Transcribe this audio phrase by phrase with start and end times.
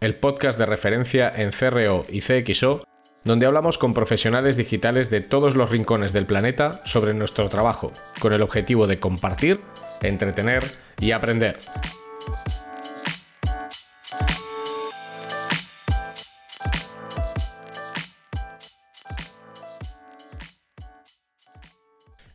[0.00, 2.84] el podcast de referencia en CRO y CXO,
[3.22, 8.32] donde hablamos con profesionales digitales de todos los rincones del planeta sobre nuestro trabajo, con
[8.32, 9.60] el objetivo de compartir,
[10.00, 10.64] entretener
[11.00, 11.58] y aprender.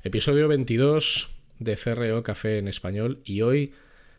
[0.04, 3.74] Episodio 22 de CRO Café en español y hoy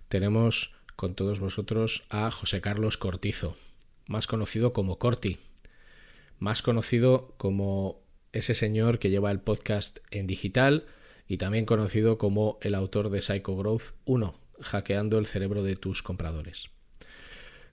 [0.08, 3.54] tenemos con todos vosotros a José Carlos Cortizo,
[4.06, 5.38] más conocido como Corti,
[6.38, 8.00] más conocido como
[8.32, 10.86] ese señor que lleva el podcast en digital
[11.28, 16.02] y también conocido como el autor de Psycho Growth 1, hackeando el cerebro de tus
[16.02, 16.70] compradores.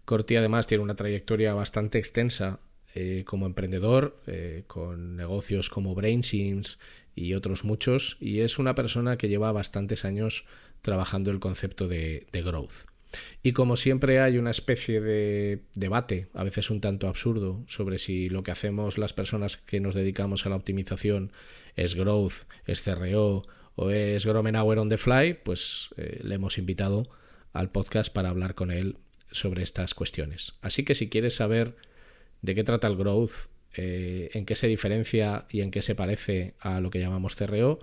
[0.05, 2.59] Corti además tiene una trayectoria bastante extensa
[2.93, 6.77] eh, como emprendedor, eh, con negocios como BrainSims
[7.15, 10.45] y otros muchos, y es una persona que lleva bastantes años
[10.81, 12.92] trabajando el concepto de growth.
[13.41, 18.29] Y como siempre hay una especie de debate, a veces un tanto absurdo, sobre si
[18.29, 21.31] lo que hacemos las personas que nos dedicamos a la optimización
[21.75, 23.43] es growth, es CRO
[23.75, 27.09] o es Gromenauer on the fly, pues eh, le hemos invitado
[27.53, 28.97] al podcast para hablar con él
[29.31, 30.53] sobre estas cuestiones.
[30.61, 31.75] Así que si quieres saber
[32.41, 36.53] de qué trata el growth, eh, en qué se diferencia y en qué se parece
[36.59, 37.79] a lo que llamamos CRO,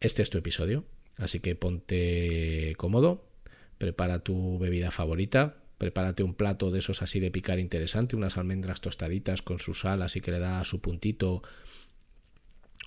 [0.00, 0.84] este es tu episodio.
[1.16, 3.24] Así que ponte cómodo,
[3.78, 8.80] prepara tu bebida favorita, prepárate un plato de esos así de picar interesante, unas almendras
[8.80, 11.42] tostaditas con su sal así que le da su puntito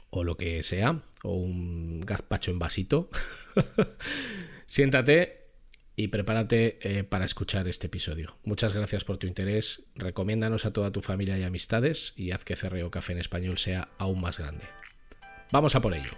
[0.10, 3.10] o lo que sea, o un gazpacho en vasito.
[4.66, 5.48] Siéntate
[5.96, 8.38] y prepárate eh, para escuchar este episodio.
[8.44, 12.56] Muchas gracias por tu interés, recomiéndanos a toda tu familia y amistades y haz que
[12.56, 14.66] Cerreo Café en Español sea aún más grande.
[15.52, 16.12] Vamos a por ello.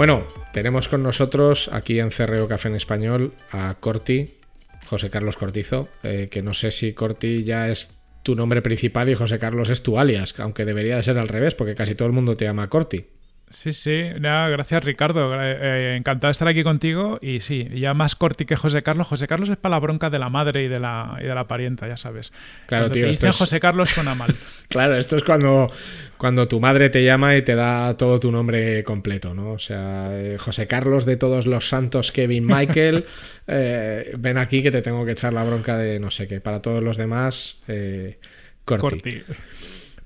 [0.00, 4.30] Bueno, tenemos con nosotros aquí en Cerreo Café en Español a Corti,
[4.86, 9.14] José Carlos Cortizo, eh, que no sé si Corti ya es tu nombre principal y
[9.14, 12.14] José Carlos es tu alias, aunque debería de ser al revés, porque casi todo el
[12.14, 13.04] mundo te llama Corti.
[13.52, 18.44] Sí, sí, gracias Ricardo, eh, encantado de estar aquí contigo y sí, ya más corti
[18.44, 21.18] que José Carlos, José Carlos es para la bronca de la madre y de la,
[21.20, 22.30] y de la parienta, ya sabes.
[22.66, 24.32] Claro, cuando tío, te dicen José Carlos suena mal.
[24.68, 25.68] claro, esto es cuando,
[26.16, 29.54] cuando tu madre te llama y te da todo tu nombre completo, ¿no?
[29.54, 33.04] O sea, eh, José Carlos de todos los santos, Kevin Michael,
[33.48, 36.62] eh, ven aquí que te tengo que echar la bronca de no sé qué, para
[36.62, 37.62] todos los demás,
[38.64, 38.80] corti.
[38.80, 39.22] corti.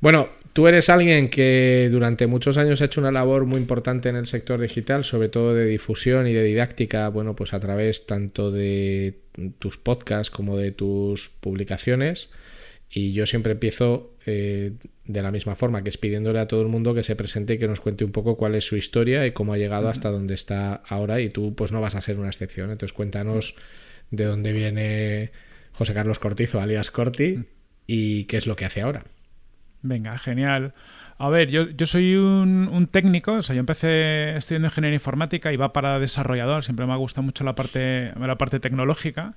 [0.00, 4.16] Bueno, tú eres alguien que durante muchos años ha hecho una labor muy importante en
[4.16, 8.50] el sector digital, sobre todo de difusión y de didáctica, bueno, pues a través tanto
[8.50, 9.18] de
[9.58, 12.30] tus podcasts como de tus publicaciones.
[12.88, 16.68] Y yo siempre empiezo eh, de la misma forma, que es pidiéndole a todo el
[16.68, 19.32] mundo que se presente y que nos cuente un poco cuál es su historia y
[19.32, 21.20] cómo ha llegado hasta donde está ahora.
[21.20, 22.70] Y tú, pues no vas a ser una excepción.
[22.70, 23.56] Entonces, cuéntanos
[24.12, 25.32] de dónde viene
[25.72, 27.40] José Carlos Cortizo, alias Corti,
[27.88, 29.04] y qué es lo que hace ahora.
[29.86, 30.72] Venga, genial.
[31.18, 35.56] A ver, yo, yo soy un, técnico, o sea, yo empecé estudiando ingeniería informática y
[35.56, 39.34] va para desarrollador, siempre me ha gustado mucho la parte, la parte tecnológica.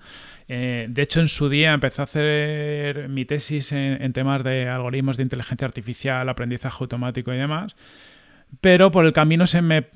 [0.48, 4.70] Eh, de hecho, en su día empecé a hacer mi tesis en, en temas de
[4.70, 7.76] algoritmos de inteligencia artificial, aprendizaje automático y demás
[8.62, 9.88] pero por el camino se me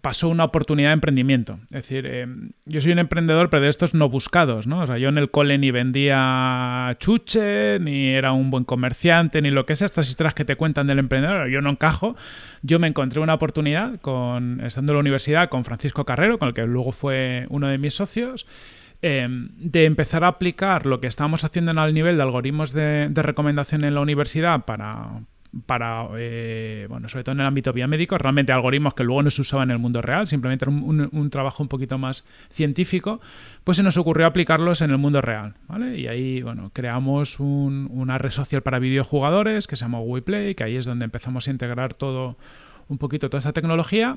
[0.00, 1.58] pasó una oportunidad de emprendimiento.
[1.66, 2.26] Es decir, eh,
[2.64, 4.80] yo soy un emprendedor, pero de estos no buscados, ¿no?
[4.80, 9.50] O sea, yo en el cole ni vendía chuche, ni era un buen comerciante, ni
[9.50, 12.16] lo que sea, estas historias que te cuentan del emprendedor, yo no encajo.
[12.62, 16.54] Yo me encontré una oportunidad, con, estando en la universidad, con Francisco Carrero, con el
[16.54, 18.46] que luego fue uno de mis socios,
[19.02, 23.10] eh, de empezar a aplicar lo que estábamos haciendo en el nivel de algoritmos de
[23.14, 25.20] recomendación en la universidad para
[25.66, 29.40] para, eh, bueno, sobre todo en el ámbito biomédico, realmente algoritmos que luego no se
[29.40, 33.20] usaban en el mundo real, simplemente era un, trabajo un poquito más científico,
[33.64, 35.98] pues se nos ocurrió aplicarlos en el mundo real, ¿vale?
[35.98, 40.76] Y ahí, bueno, creamos una red social para videojugadores que se llama WePlay, que ahí
[40.76, 42.36] es donde empezamos a integrar todo,
[42.88, 44.16] un poquito toda esta tecnología.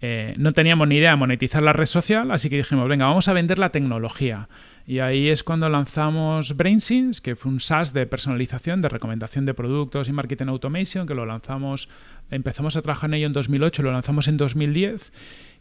[0.00, 3.28] Eh, no teníamos ni idea de monetizar la red social, así que dijimos, venga, vamos
[3.28, 4.48] a vender la tecnología.
[4.86, 9.54] Y ahí es cuando lanzamos BrainSense, que fue un SaaS de personalización, de recomendación de
[9.54, 11.88] productos y marketing automation, que lo lanzamos
[12.30, 15.12] empezamos a trabajar en ello en 2008, lo lanzamos en 2010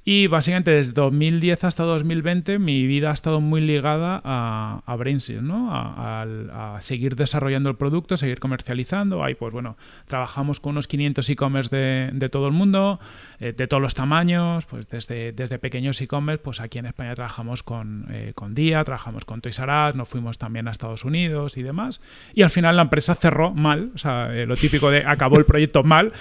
[0.04, 4.98] y básicamente desde 2010 hasta 2020 mi vida ha estado muy ligada a, a
[5.42, 5.70] ¿no?
[5.72, 9.24] A, seguir desarrollando el producto, seguir comercializando.
[9.24, 9.78] Ahí, pues bueno,
[10.08, 13.00] trabajamos con unos 500 e-commerce de, todo el mundo,
[13.40, 17.62] eh, de todos los tamaños, pues desde, desde pequeños e-commerce, pues aquí en España trabajamos
[17.62, 21.58] con, eh, con Día, trabajamos con Toys R Us, nos fuimos también a Estados Unidos
[21.58, 22.02] y demás.
[22.34, 25.46] Y al final la empresa cerró mal, o sea, eh, lo típico de acabó el
[25.46, 26.14] proyecto mal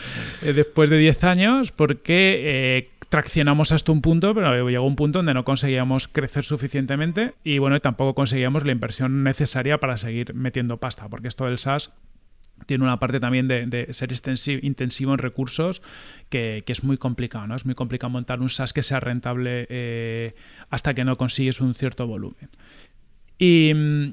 [0.42, 5.44] después de 10 años porque traccionamos hasta un punto, pero llegó un punto donde no
[5.44, 11.28] conseguíamos crecer suficientemente y bueno, tampoco conseguíamos la inversión necesaria para seguir metiendo pasta, porque
[11.28, 11.92] esto del SaaS
[12.66, 14.10] tiene una parte también de, ser
[14.62, 15.82] intensivo en recursos
[16.28, 17.56] que, es muy complicado, ¿no?
[17.56, 20.32] Es muy complicado montar un SaaS que sea rentable eh,
[20.68, 22.48] hasta que no consigues un cierto volumen.
[23.42, 23.72] Y,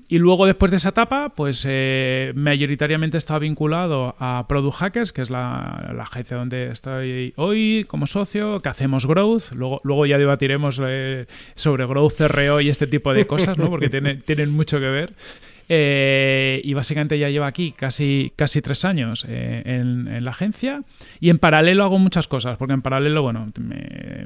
[0.09, 5.29] luego, después de esa etapa, pues eh, mayoritariamente estaba vinculado a Product Hackers, que es
[5.29, 9.51] la, agencia donde estoy hoy como socio, que hacemos growth.
[9.51, 11.25] Luego, luego ya debatiremos eh,
[11.55, 13.69] sobre growth, RO y este tipo de cosas, ¿no?
[13.69, 15.13] porque tiene, tienen mucho que ver.
[15.69, 20.79] Eh, y básicamente ya lleva aquí casi, casi tres años eh, en, la agencia.
[21.19, 23.51] Y en paralelo hago muchas cosas, porque en paralelo, bueno,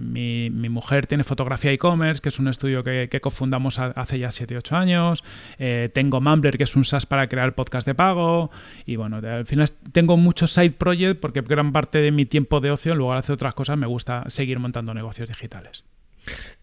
[0.01, 5.23] mi, mujer tiene fotografía e-commerce, que es un estudio que, cofundamos hace ya 7-8 años.
[5.59, 8.51] Eh, tengo Mumbler, que es un SaaS para crear podcast de pago.
[8.85, 12.71] Y bueno, al final tengo muchos side projects porque gran parte de mi tiempo de
[12.71, 15.83] ocio, en lugar de hacer otras cosas, me gusta seguir montando negocios digitales.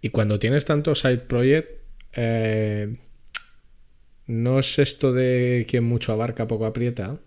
[0.00, 1.68] Y cuando tienes tantos side projects,
[4.28, 7.18] ¿No es esto de quien mucho abarca, poco aprieta?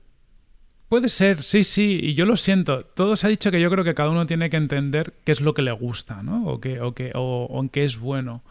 [0.88, 2.86] Puede ser, sí, sí, y yo lo siento.
[2.86, 5.42] Todo se ha dicho que yo creo que cada uno tiene que entender qué es
[5.42, 6.46] lo que le gusta, ¿no?
[6.46, 8.44] O, que, o, que, o, en qué es bueno.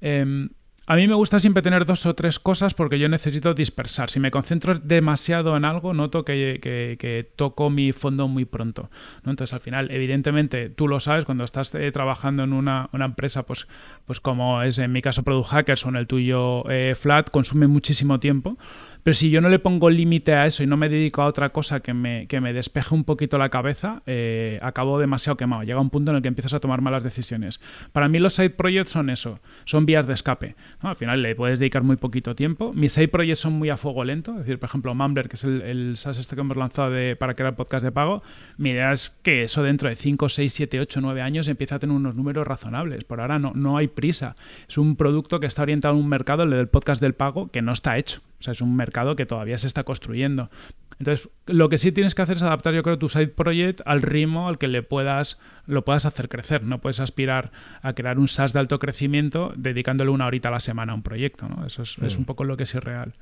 [0.00, 0.48] Em,
[0.86, 4.10] a mí me gusta siempre tener dos o tres cosas porque yo necesito dispersar.
[4.10, 8.90] Si me concentro demasiado en algo, noto que, toco mi fondo muy pronto.
[9.22, 9.30] ¿no?
[9.30, 13.66] Entonces, al final, evidentemente, tú lo sabes, cuando estás eh, trabajando en una, empresa, pues,
[14.04, 17.66] pues como es en mi caso Product Hackers o en el tuyo eh, Flat, consume
[17.66, 18.58] muchísimo tiempo.
[19.04, 21.50] Pero si yo no le pongo límite a eso y no me dedico a otra
[21.50, 25.62] cosa que me, que me despeje un poquito la cabeza, eh, acabo demasiado quemado.
[25.62, 27.60] Llega un punto en el que empiezas a tomar malas decisiones.
[27.92, 30.56] Para mí los side projects son eso, son vías de escape.
[30.80, 32.72] Al final le puedes dedicar muy poquito tiempo.
[32.72, 34.32] Mis side projects son muy a fuego lento.
[34.32, 37.34] Es decir, por ejemplo, Mumbler, que es el, el SaaS este que hemos lanzado para
[37.34, 38.22] crear podcast de pago,
[38.56, 41.78] mi idea es que eso dentro de 5, 6, 7, 8, 9 años empiece a
[41.78, 43.04] tener unos números razonables.
[43.04, 44.34] Por ahora no, no hay prisa.
[44.66, 47.60] Es un producto que está orientado a un mercado, el del podcast del pago, que
[47.60, 48.22] no está hecho.
[48.44, 50.50] O sea, es un mercado que todavía se está construyendo.
[50.98, 54.02] Entonces, lo que sí tienes que hacer es adaptar, yo creo, tu side project al
[54.02, 56.62] ritmo al que le puedas, lo puedas hacer crecer.
[56.62, 60.60] No puedes aspirar a crear un SaaS de alto crecimiento dedicándole una horita a la
[60.60, 61.64] semana a un proyecto, ¿no?
[61.64, 62.20] Eso es, es mm.
[62.20, 63.14] un poco lo que es irreal.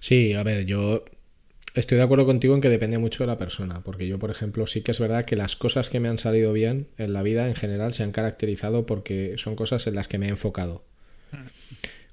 [0.00, 1.04] Sí, a ver, yo
[1.76, 4.66] estoy de acuerdo contigo en que depende mucho de la persona, porque yo, por ejemplo,
[4.66, 7.46] sí que es verdad que las cosas que me han salido bien en la vida
[7.46, 10.82] en general se han caracterizado porque son cosas en las que me he enfocado.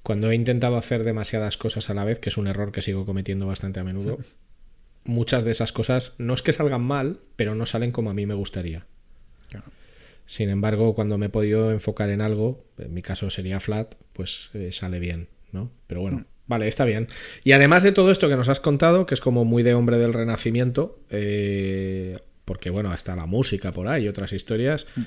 [0.04, 3.06] Cuando he intentado hacer demasiadas cosas a la vez, que es un error que sigo
[3.06, 4.18] cometiendo bastante a menudo,
[5.04, 8.26] muchas de esas cosas no es que salgan mal, pero no salen como a mí
[8.26, 8.86] me gustaría.
[10.26, 14.50] Sin embargo, cuando me he podido enfocar en algo, en mi caso sería flat, pues
[14.52, 15.70] eh, sale bien, ¿no?
[15.86, 16.24] Pero bueno, mm.
[16.46, 17.08] vale, está bien.
[17.42, 19.98] Y además de todo esto que nos has contado, que es como muy de hombre
[19.98, 25.02] del renacimiento, eh, porque bueno, hasta la música por ahí y otras historias, mm.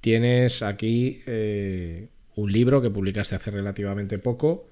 [0.00, 4.68] tienes aquí eh, un libro que publicaste hace relativamente poco,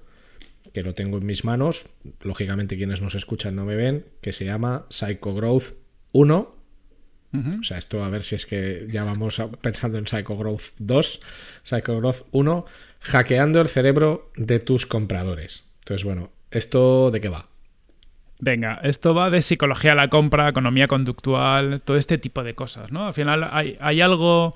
[0.73, 1.89] que lo tengo en mis manos,
[2.21, 5.73] lógicamente quienes nos escuchan no me ven, que se llama Psycho Growth
[6.11, 6.63] 1.
[7.59, 11.19] O sea, esto a ver si es que ya vamos pensando en Psycho Growth 2,
[11.63, 12.65] Psycho Growth 1,
[12.99, 15.65] hackeando el cerebro de tus compradores.
[15.79, 17.47] Entonces, bueno, ¿esto de qué va?
[18.39, 22.91] Venga, esto va de psicología a la compra, economía conductual, todo este tipo de cosas,
[22.91, 23.07] ¿no?
[23.07, 24.55] Al final hay, hay algo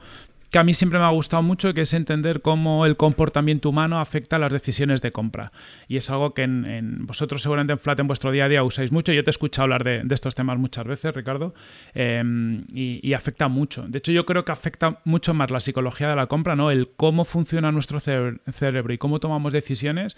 [0.49, 3.99] que a mí siempre me ha gustado mucho, que es entender cómo el comportamiento humano
[3.99, 5.51] afecta a las decisiones de compra.
[5.87, 8.91] Y es algo que en, vosotros seguramente en Flat en vuestro día a día usáis
[8.91, 9.11] mucho.
[9.11, 11.53] Yo te he escuchado hablar de, estos temas muchas veces, Ricardo,
[11.93, 13.85] em, y, afecta mucho.
[13.87, 16.71] De hecho, yo creo que afecta mucho más la psicología de la compra, ¿no?
[16.71, 20.15] El cómo funciona nuestro cerebro y cómo tomamos decisiones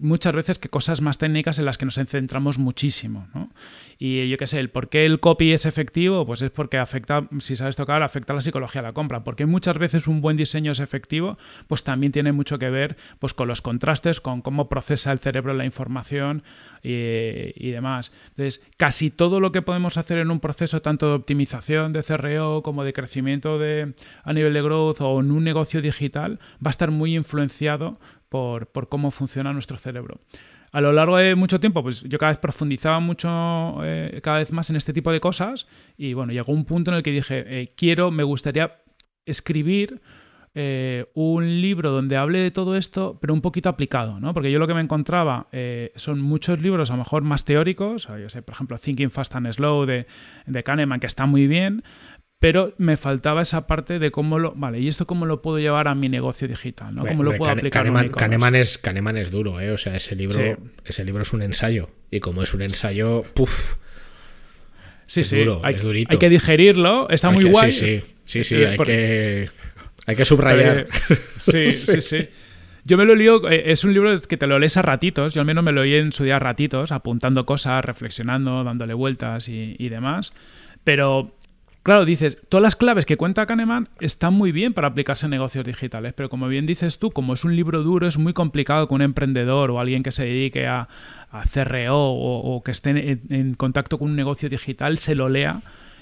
[0.00, 3.28] muchas veces que cosas más técnicas en las que nos centramos muchísimo.
[3.34, 3.50] ¿no?
[3.98, 7.28] Y yo qué sé, el por qué el copy es efectivo, pues es porque afecta,
[7.38, 9.24] si sabes tocar, afecta a la psicología de la compra.
[9.24, 11.36] Porque muchas veces un buen diseño es efectivo,
[11.68, 15.54] pues también tiene mucho que ver pues, con los contrastes, con cómo procesa el cerebro
[15.54, 16.42] la información
[16.82, 18.12] y, demás.
[18.30, 22.62] Entonces, casi todo lo que podemos hacer en un proceso tanto de optimización de CRO
[22.62, 26.70] como de crecimiento de, a nivel de growth o en un negocio digital va a
[26.70, 27.98] estar muy influenciado
[28.30, 30.18] por, cómo funciona nuestro cerebro.
[30.72, 34.52] a lo largo de mucho tiempo, pues yo cada vez profundizaba mucho, eh, cada vez
[34.52, 35.66] más en este tipo de cosas
[35.98, 38.78] y bueno, llegó un punto en el que dije, eh, quiero, me gustaría
[39.26, 40.00] escribir
[40.54, 44.32] eh, un libro donde hable de todo esto, pero un poquito aplicado, ¿no?
[44.32, 45.48] Porque yo lo que me encontraba
[45.96, 49.52] son muchos libros a lo mejor más teóricos, yo sé, por ejemplo, Thinking Fast and
[49.52, 50.06] Slow de,
[50.46, 51.82] de Kahneman, que está muy bien,
[52.40, 54.54] pero me faltaba esa parte de cómo lo.
[54.54, 56.94] Vale, ¿y esto cómo lo puedo llevar a mi negocio digital?
[56.94, 57.04] ¿no?
[57.04, 59.70] ¿Cómo lo puedo aplicar Kahneman, es, Kahneman es duro, ¿eh?
[59.72, 60.56] O sea, ese libro,
[60.86, 61.90] ese libro es un ensayo.
[62.10, 63.74] Y como es un ensayo, ¡puf!
[65.04, 65.44] Sí, sí.
[65.62, 66.12] hay, es durito.
[66.12, 67.72] Hay que digerirlo, está muy guay.
[67.72, 69.50] Sí, sí, sí, sí, hay, que,
[70.06, 70.88] hay que subrayar.
[71.38, 72.28] Sí, sí, sí.
[72.84, 75.42] Yo me lo lío, eh, es un libro que te lo lees a ratitos, yo
[75.42, 79.50] al menos me lo leí en su día a ratitos, apuntando cosas, reflexionando, dándole vueltas
[79.50, 80.32] y, y demás.
[80.84, 81.28] Pero
[81.82, 85.64] Claro, dices, todas las claves que cuenta Kahneman están muy bien para aplicarse en negocios
[85.64, 88.94] digitales, pero como bien dices tú, como es un libro duro, es muy complicado que
[88.94, 90.88] un emprendedor o alguien que se dedique a,
[91.30, 95.60] a CRO o, que esté en, contacto con un negocio digital se lo lea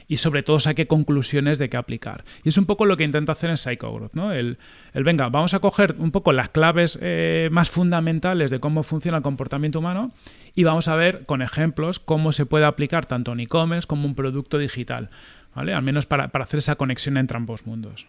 [0.09, 2.25] y sobre todo saque conclusiones de qué aplicar.
[2.43, 4.33] Y es un poco lo que intento hacer en Psychogrowth, ¿no?
[4.33, 4.59] El,
[4.95, 9.19] el venga, vamos a coger un poco las claves eh, más fundamentales de cómo funciona
[9.19, 10.11] el comportamiento humano
[10.57, 14.15] y vamos a ver con ejemplos cómo se puede aplicar tanto en e-commerce como un
[14.15, 15.11] producto digital.
[15.59, 18.07] Al menos para, hacer esa conexión entre ambos mundos.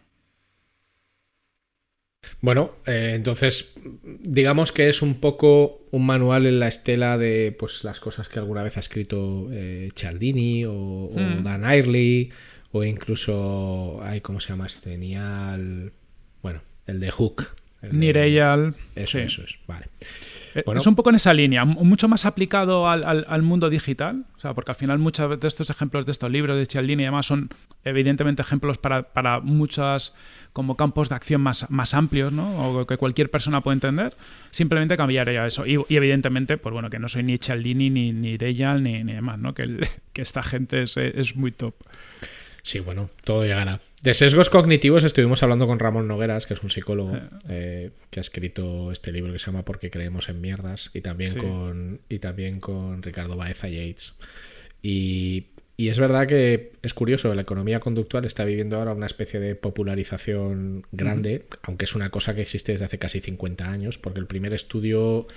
[2.41, 7.83] Bueno, eh, entonces digamos que es un poco un manual en la estela de pues
[7.83, 11.43] las cosas que alguna vez ha escrito eh, Cialdini o, hmm.
[11.43, 12.29] Dan Airley
[12.71, 14.97] o incluso ay, ¿cómo se llama este?
[14.97, 15.93] Nial
[16.41, 17.47] bueno, el de Hook.
[17.91, 18.75] Nireyal.
[18.95, 19.87] Eso, eso es, vale.
[20.55, 24.53] Eh, es un poco en esa línea, mucho más aplicado al, mundo digital, o sea,
[24.53, 27.49] porque al final muchos de estos ejemplos de estos libros de Cialdini y demás son
[27.83, 30.13] evidentemente ejemplos para, para muchas
[30.53, 32.79] como campos de acción más, más amplios, ¿no?
[32.79, 34.13] O que cualquier persona puede entender,
[34.51, 35.65] simplemente cambiaría eso.
[35.65, 39.37] Y, evidentemente, pues bueno, que no soy ni Cialdini, ni, ni Deyal, ni, ni demás,
[39.39, 39.53] ¿no?
[39.53, 41.75] Que, que esta gente es, es muy top.
[42.63, 43.79] Sí, bueno, todo llegará.
[44.01, 47.29] De sesgos cognitivos estuvimos hablando con Ramón Nogueras, que es un psicólogo eh.
[47.49, 51.35] Eh, que ha escrito este libro que se llama Porque creemos en mierdas, y también,
[51.35, 54.13] con, y también con Ricardo Baeza Yates.
[54.81, 59.41] Y, y, es verdad que es curioso, la economía conductual está viviendo ahora una especie
[59.41, 64.21] de popularización grande, aunque es una cosa que existe desde hace casi 50 años, porque
[64.21, 65.27] el primer estudio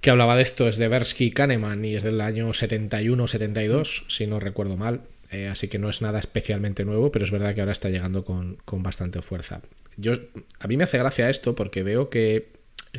[0.00, 4.38] que hablaba de esto es de Bersky Kahneman y es del año 71-72, si no
[4.38, 5.00] recuerdo mal.
[5.34, 8.24] Eh, así que no es nada especialmente nuevo, pero es verdad que ahora está llegando
[8.24, 9.62] con, bastante fuerza.
[9.96, 10.12] Yo,
[10.60, 12.52] a mí me hace gracia esto porque veo que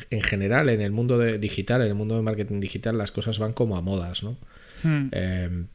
[0.10, 3.40] en general en el mundo de digital, en el mundo de marketing digital, las cosas
[3.40, 4.38] van como a modas, ¿no?
[4.84, 5.08] Hmm.
[5.14, 5.68] Em,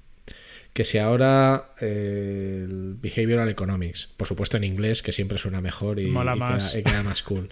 [0.75, 5.99] que si ahora eh, el behavioral economics, por supuesto en inglés, que siempre suena mejor
[5.99, 7.49] y, Queda, más cool.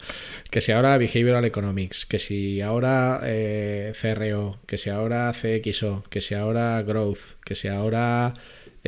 [0.50, 6.20] que si ahora behavioral economics, que si ahora eh, CRO, que si ahora CXO, que
[6.20, 8.34] si ahora growth, que si ahora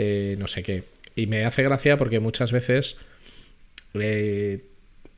[0.02, 0.84] eh, no sé qué.
[1.14, 2.96] Y me hace gracia porque muchas veces
[3.92, 4.64] eh,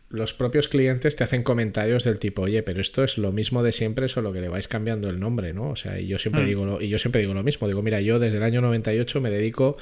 [0.09, 3.71] los propios clientes te hacen comentarios del tipo, oye, pero esto es lo mismo de
[3.71, 5.71] siempre, solo que le vais cambiando el nombre, ¿no?
[5.71, 6.47] O sea, y yo siempre, hmm.
[6.47, 7.69] digo, lo, y yo siempre digo lo mismo.
[7.69, 9.77] Digo, mira, yo desde el año 98 me dedico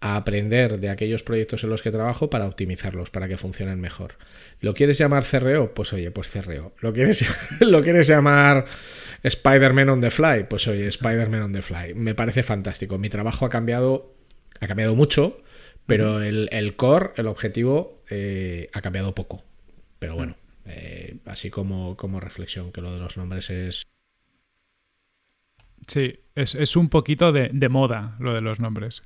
[0.00, 4.14] a aprender de aquellos proyectos en los que trabajo para optimizarlos, para que funcionen mejor.
[4.60, 5.74] ¿Lo quieres llamar CRO?
[5.74, 6.74] Pues oye, pues CRO.
[6.80, 7.24] ¿Lo quieres,
[7.60, 8.64] ¿lo quieres llamar
[9.22, 10.44] Spider-Man on the Fly?
[10.48, 11.94] Pues oye, Spider-Man on the Fly.
[11.94, 12.96] Me parece fantástico.
[12.96, 14.14] Mi trabajo ha cambiado,
[14.60, 15.42] ha cambiado mucho,
[15.86, 19.44] pero el, core, el objetivo, eh, ha cambiado poco.
[19.98, 23.82] Pero bueno, eh, así como, como reflexión, que lo de los nombres es...
[25.86, 29.02] Sí, es, un poquito de, de moda lo de los nombres.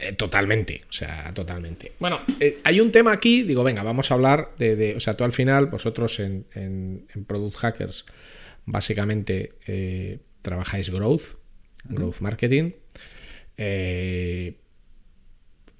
[0.00, 1.92] Eh, totalmente, o sea, totalmente.
[1.98, 5.24] Bueno, eh, hay un tema aquí, digo, venga, vamos a hablar de, o sea, tú
[5.24, 8.04] al final, vosotros en, en, Product Hackers,
[8.64, 11.36] básicamente eh, trabajáis growth,
[11.84, 12.72] growth marketing.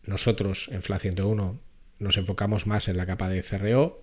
[0.05, 1.61] nosotros en FLA 101
[1.99, 4.02] nos enfocamos más en la capa de CRO,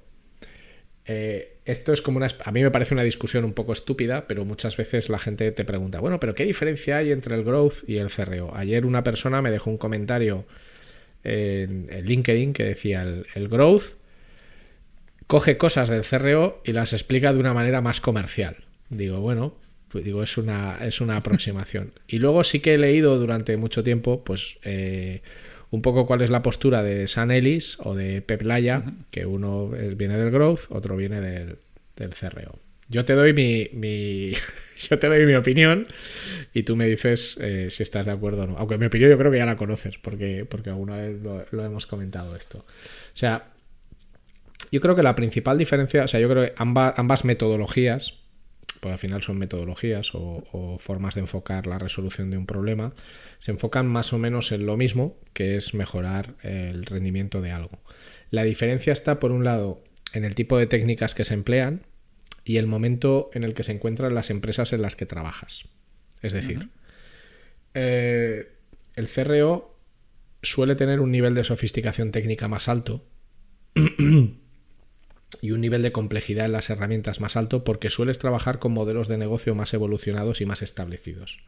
[1.12, 2.28] eh, esto es como una...
[2.46, 5.66] A mí me parece una discusión un poco estúpida, pero muchas veces la gente te
[5.66, 8.56] pregunta, bueno, pero ¿qué diferencia hay entre el growth y el CRO?
[8.56, 10.46] Ayer una persona me dejó un comentario
[11.24, 13.96] en, LinkedIn que decía, el, growth
[15.26, 18.58] coge cosas del CRO y las explica de una manera más comercial.
[18.90, 21.94] Digo, bueno, pues digo, es una, es una aproximación.
[22.08, 24.60] Y luego sí que he leído durante mucho tiempo, pues...
[24.62, 25.24] Eh,
[25.72, 29.70] un poco cuál es la postura de San Ellis o de Pep Laya, que uno
[29.96, 31.58] viene del growth, otro viene del,
[31.96, 32.60] del CRO.
[32.90, 34.32] Yo te doy mi,
[34.90, 35.88] yo te doy mi opinión
[36.54, 38.58] y tú me dices eh, si estás de acuerdo o no.
[38.58, 41.86] Aunque mi opinión yo creo que ya la conoces porque, porque alguna vez lo, hemos
[41.86, 42.60] comentado esto.
[42.60, 42.64] O
[43.14, 43.52] sea,
[44.72, 48.16] Yo creo que la principal diferencia, o sea, yo creo que ambas, ambas metodologías,
[48.80, 52.94] porque al final son metodologías o, formas de enfocar la resolución de un problema,
[53.40, 57.80] se enfocan más o menos en lo mismo, que es mejorar el rendimiento de algo.
[58.30, 59.84] La diferencia está, por un lado,
[60.14, 61.86] en el tipo de técnicas que se emplean
[62.44, 65.66] y el momento en el que se encuentran las empresas en las que trabajas.
[66.22, 66.70] Es decir,
[67.74, 68.52] eh,
[68.96, 69.78] el CRO
[70.42, 73.06] suele tener un nivel de sofisticación técnica más alto
[75.42, 79.08] y un nivel de complejidad en las herramientas más alto porque sueles trabajar con modelos
[79.08, 81.40] de negocio más evolucionados y más establecidos.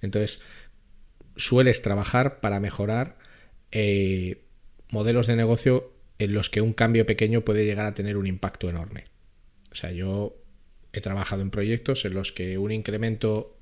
[0.00, 0.40] Entonces,
[1.36, 3.18] sueles trabajar para mejorar
[3.70, 4.44] eh,
[4.90, 8.68] modelos de negocio en los que un cambio pequeño puede llegar a tener un impacto
[8.68, 9.04] enorme.
[9.70, 10.36] O sea, yo
[10.92, 13.56] he trabajado en proyectos en los que un incremento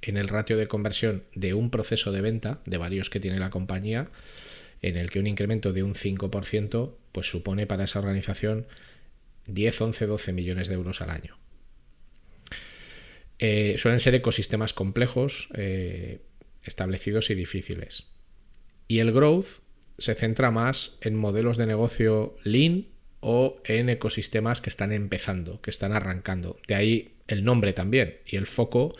[0.00, 3.50] en el ratio de conversión de un proceso de venta, de varios que tiene la
[3.50, 4.08] compañía,
[4.82, 8.66] en el que un incremento de un 5% pues supone para esa organización
[9.46, 11.38] 10, 11, 12 millones de euros al año.
[13.38, 16.22] Eh, suelen ser ecosistemas complejos, eh,
[16.64, 18.08] establecidos y difíciles.
[18.88, 19.62] Y el growth
[19.96, 22.88] se centra más en modelos de negocio lean
[23.20, 26.58] o en ecosistemas que están empezando, que están arrancando.
[26.66, 28.96] De ahí el nombre también y el foco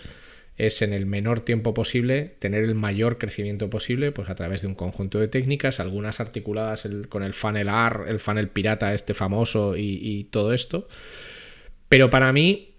[0.56, 4.68] es en el menor tiempo posible tener el mayor crecimiento posible pues a través de
[4.68, 9.76] un conjunto de técnicas, algunas articuladas con el funnel R, el funnel pirata este famoso
[9.76, 10.88] y, todo esto.
[11.88, 12.76] Pero para mí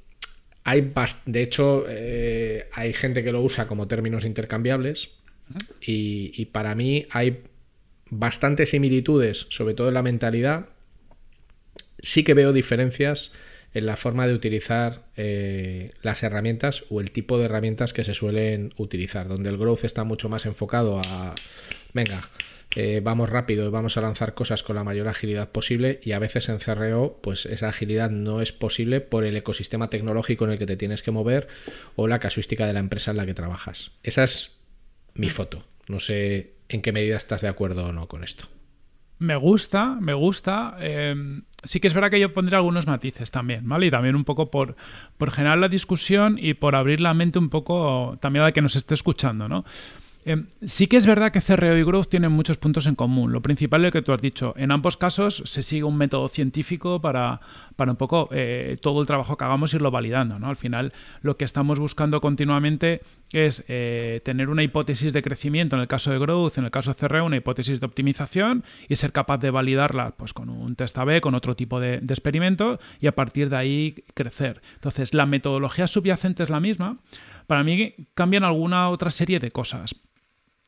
[0.64, 0.94] hay,
[1.26, 5.10] de hecho, eh, hay gente que lo usa como términos intercambiables
[5.82, 7.44] y, y para mí hay
[8.10, 10.70] bastantes similitudes, sobre todo en la mentalidad.
[12.00, 13.34] Sí que veo diferencias
[13.76, 18.14] en la forma de utilizar eh, las herramientas o el tipo de herramientas que se
[18.14, 21.36] suelen utilizar, donde el growth está mucho más enfocado a,
[21.94, 22.30] venga,
[22.78, 26.20] eh, vamos rápido y vamos a lanzar cosas con la mayor agilidad posible y a
[26.20, 30.58] veces en CRO pues esa agilidad no es posible por el ecosistema tecnológico en el
[30.58, 31.50] que te tienes que mover
[31.98, 33.92] o la casuística de la empresa en la que trabajas.
[34.04, 34.58] Esa es
[35.16, 35.66] mi foto.
[35.90, 38.46] No sé en qué medida estás de acuerdo o no con esto.
[39.20, 40.76] Me gusta, me gusta.
[40.80, 43.88] Em, sí que es verdad que yo pondré algunos matices también, ¿vale?
[43.88, 44.76] Y también un poco por,
[45.18, 48.62] por generar la discusión y por abrir la mente un poco también a la que
[48.62, 49.64] nos esté escuchando, ¿no?
[50.28, 53.32] Em, sí que es verdad que CRO y Growth tienen muchos puntos en común.
[53.32, 54.56] Lo principal es lo que tú has dicho.
[54.58, 57.40] En ambos casos se sigue un método científico para,
[57.76, 60.40] para un poco eh, todo el trabajo que hagamos irlo validando.
[60.40, 60.50] ¿no?
[60.50, 63.02] Al final lo que estamos buscando continuamente
[63.34, 66.92] es eh, tener una hipótesis de crecimiento en el caso de Growth, en el caso
[66.92, 70.98] de CRO una hipótesis de optimización y ser capaz de validarla pues, con un test
[70.98, 74.64] A-B, con otro tipo de, de experimento y a partir de ahí crecer.
[74.74, 76.96] Entonces la metodología subyacente es la misma.
[77.46, 79.96] Para mí cambian alguna otra serie de cosas.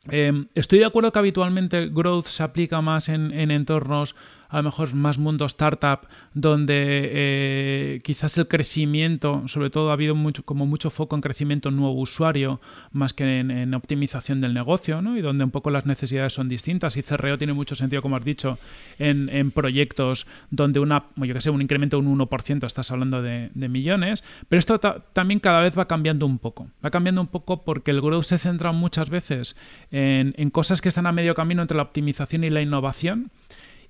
[0.10, 4.15] Em, estoy de acuerdo que habitualmente growth se aplica más en, en entornos
[4.49, 10.15] a lo mejor más mundo startup, donde eh, quizás el crecimiento, sobre todo ha habido
[10.15, 15.17] mucho, como mucho foco en crecimiento nuevo usuario, más que en, optimización del negocio, ¿no?
[15.17, 16.97] y donde un poco las necesidades son distintas.
[16.97, 18.57] Y CREO tiene mucho sentido, como has dicho,
[18.99, 23.49] en, proyectos donde una, yo que sé, un incremento de un 1%, estás hablando de,
[23.67, 26.67] millones, pero esto también cada vez va cambiando un poco.
[26.83, 29.57] Va cambiando un poco porque el growth se centra muchas veces
[29.91, 33.29] en, en cosas que están a medio camino entre la optimización y la innovación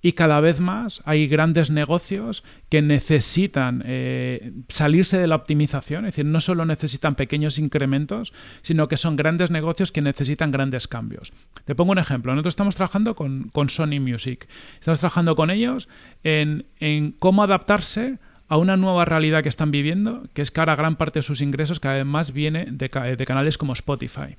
[0.01, 6.15] y cada vez más hay grandes negocios que necesitan eh, salirse de la optimización, es
[6.15, 11.33] decir, no solo necesitan pequeños incrementos, sino que son grandes negocios que necesitan grandes cambios.
[11.65, 14.47] Te pongo un ejemplo, nosotros estamos trabajando con, Sony Music,
[14.79, 15.89] estamos trabajando con ellos
[16.23, 16.65] en,
[17.19, 21.19] cómo adaptarse a una nueva realidad que están viviendo, que es que ahora gran parte
[21.19, 24.35] de sus ingresos cada vez más viene de, de canales como Spotify.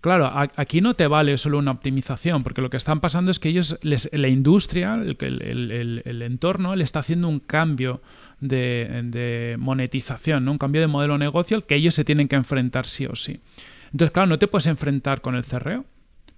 [0.00, 3.48] Claro, aquí no te vale solo una optimización, porque lo que están pasando es que
[3.48, 8.02] ellos, la industria, el, entorno, le está haciendo un cambio
[8.40, 12.86] de, monetización, un cambio de modelo de negocio al que ellos se tienen que enfrentar
[12.86, 13.40] sí o sí.
[13.86, 15.84] Entonces, claro, no te puedes enfrentar con el cerreo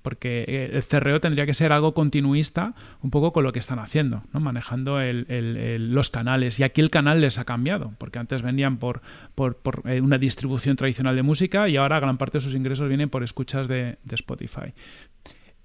[0.09, 3.79] porque eh, el CRO tendría que ser algo continuista un poco con lo que están
[3.79, 4.40] haciendo, ¿no?
[4.40, 6.59] manejando los canales.
[6.59, 9.03] Y aquí el canal les ha cambiado, porque antes vendían por,
[9.35, 13.11] por, eh, una distribución tradicional de música y ahora gran parte de sus ingresos vienen
[13.11, 14.73] por escuchas de, Spotify.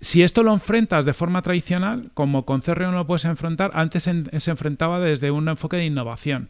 [0.01, 4.03] Si esto lo enfrentas de forma tradicional, como con CRO no lo puedes enfrentar, antes
[4.03, 6.49] se enfrentaba desde un enfoque de innovación.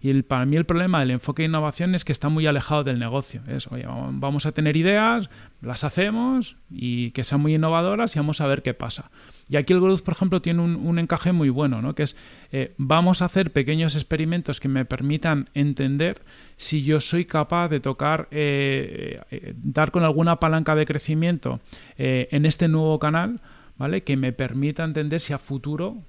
[0.00, 2.84] Y el, para mí el problema del enfoque de innovación es que está muy alejado
[2.84, 3.42] del negocio.
[3.46, 5.30] Es, oye, vamos a tener ideas,
[5.60, 9.10] las hacemos y que sean muy innovadoras y vamos a ver qué pasa.
[9.48, 11.94] Y aquí el Growth, por ejemplo, tiene un, encaje muy bueno, ¿no?
[11.94, 12.16] Que es,
[12.50, 16.22] eh, vamos a hacer pequeños experimentos que me permitan entender
[16.56, 21.60] si yo soy capaz de tocar, eh, eh, dar con alguna palanca de crecimiento
[21.96, 23.40] en este nuevo canal,
[23.76, 24.02] ¿vale?
[24.02, 26.02] Que me permita entender si a futuro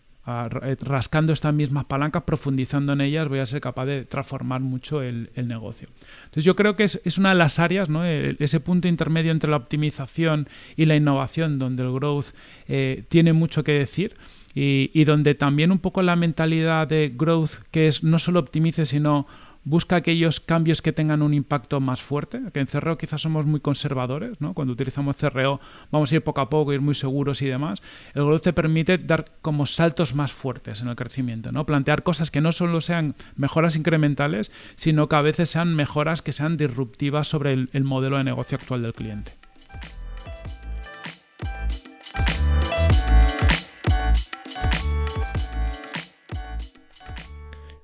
[0.81, 5.29] rascando estas mismas palancas, profundizando en ellas, voy a ser capaz de transformar mucho el,
[5.35, 5.87] negocio.
[6.25, 8.03] Entonces yo creo que es, una de las áreas, ¿no?
[8.03, 12.27] ese punto intermedio entre la optimización y la innovación, donde el growth
[12.67, 14.15] eh, tiene mucho que decir.
[14.53, 18.87] Y, y donde también un poco la mentalidad de growth, que es no solo optimice,
[18.87, 19.27] sino
[19.67, 23.59] busca aquellos cambios que tengan un impacto más fuerte, que en CRO quizás somos muy
[23.59, 24.53] conservadores, ¿no?
[24.53, 25.59] Cuando utilizamos CRO
[25.91, 27.81] vamos a ir poco a poco, ir muy seguros y demás.
[28.13, 31.65] El growth te permite dar como saltos más fuertes en el crecimiento, ¿no?
[31.65, 36.31] Plantear cosas que no solo sean mejoras incrementales, sino que a veces sean mejoras que
[36.31, 39.46] sean disruptivas sobre el modelo de negocio actual del cliente.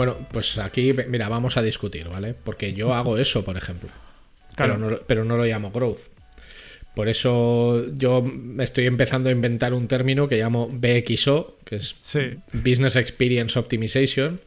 [0.00, 2.32] Bueno, pues aquí, mira, vamos a discutir, ¿vale?
[2.32, 3.90] Porque yo hago eso, por ejemplo.
[4.56, 6.08] Pero, no, pero no lo llamo growth.
[6.94, 8.24] Por eso yo
[8.60, 11.96] estoy empezando a inventar un término que llamo BXO, que es
[12.50, 14.40] Business Experience Optimization.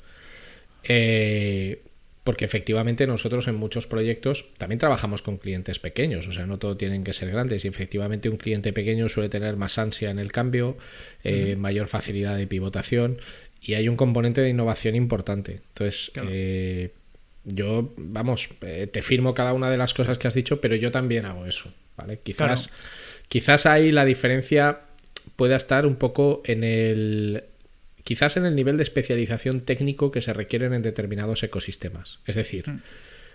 [0.86, 1.84] Eh,
[2.24, 6.78] porque efectivamente nosotros en muchos proyectos también trabajamos con clientes pequeños, o sea, no todo
[6.78, 10.32] tienen que ser grandes y efectivamente un cliente pequeño suele tener más ansia en el
[10.32, 10.78] cambio,
[11.24, 13.20] eh, mayor facilidad de pivotación
[13.63, 15.62] y hay un componente de innovación importante.
[15.69, 16.91] Entonces, eh,
[17.45, 20.91] yo, vamos, eh, te firmo cada una de las cosas que has dicho, pero yo
[20.91, 22.19] también hago eso, ¿vale?
[22.21, 22.69] Quizás,
[23.30, 24.82] quizás ahí la diferencia
[25.38, 27.43] pueda estar un poco en el
[28.04, 32.19] quizás en el nivel de especialización técnico que se requieren en determinados ecosistemas.
[32.28, 32.82] Es decir, mm.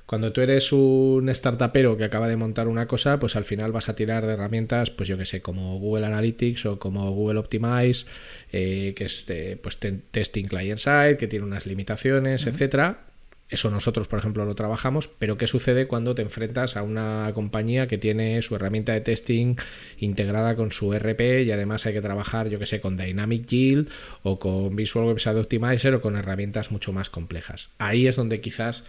[0.08, 3.90] Cuando tú eres un startupero que acaba de montar una cosa, pues al final vas
[3.90, 8.06] a tirar de herramientas, pues yo que sé, como Google Analytics o como Google Optimize,
[8.50, 9.26] eh, que es
[9.62, 13.04] pues testing client side, que tiene unas limitaciones, etcétera.
[13.50, 17.86] Eso nosotros, por ejemplo, lo trabajamos, pero ¿qué sucede cuando te enfrentas a una compañía
[17.86, 19.56] que tiene su herramienta de testing
[19.98, 23.90] integrada con su RP y además hay que trabajar, yo que sé, con Dynamic Yield
[24.22, 27.68] o con Visual Website Optimizer o con herramientas mucho más complejas?
[27.76, 28.84] Ahí es donde quizás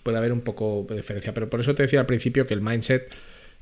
[0.00, 1.34] puede haber un poco de diferencia.
[1.34, 3.10] Pero por eso te decía al principio que el mindset,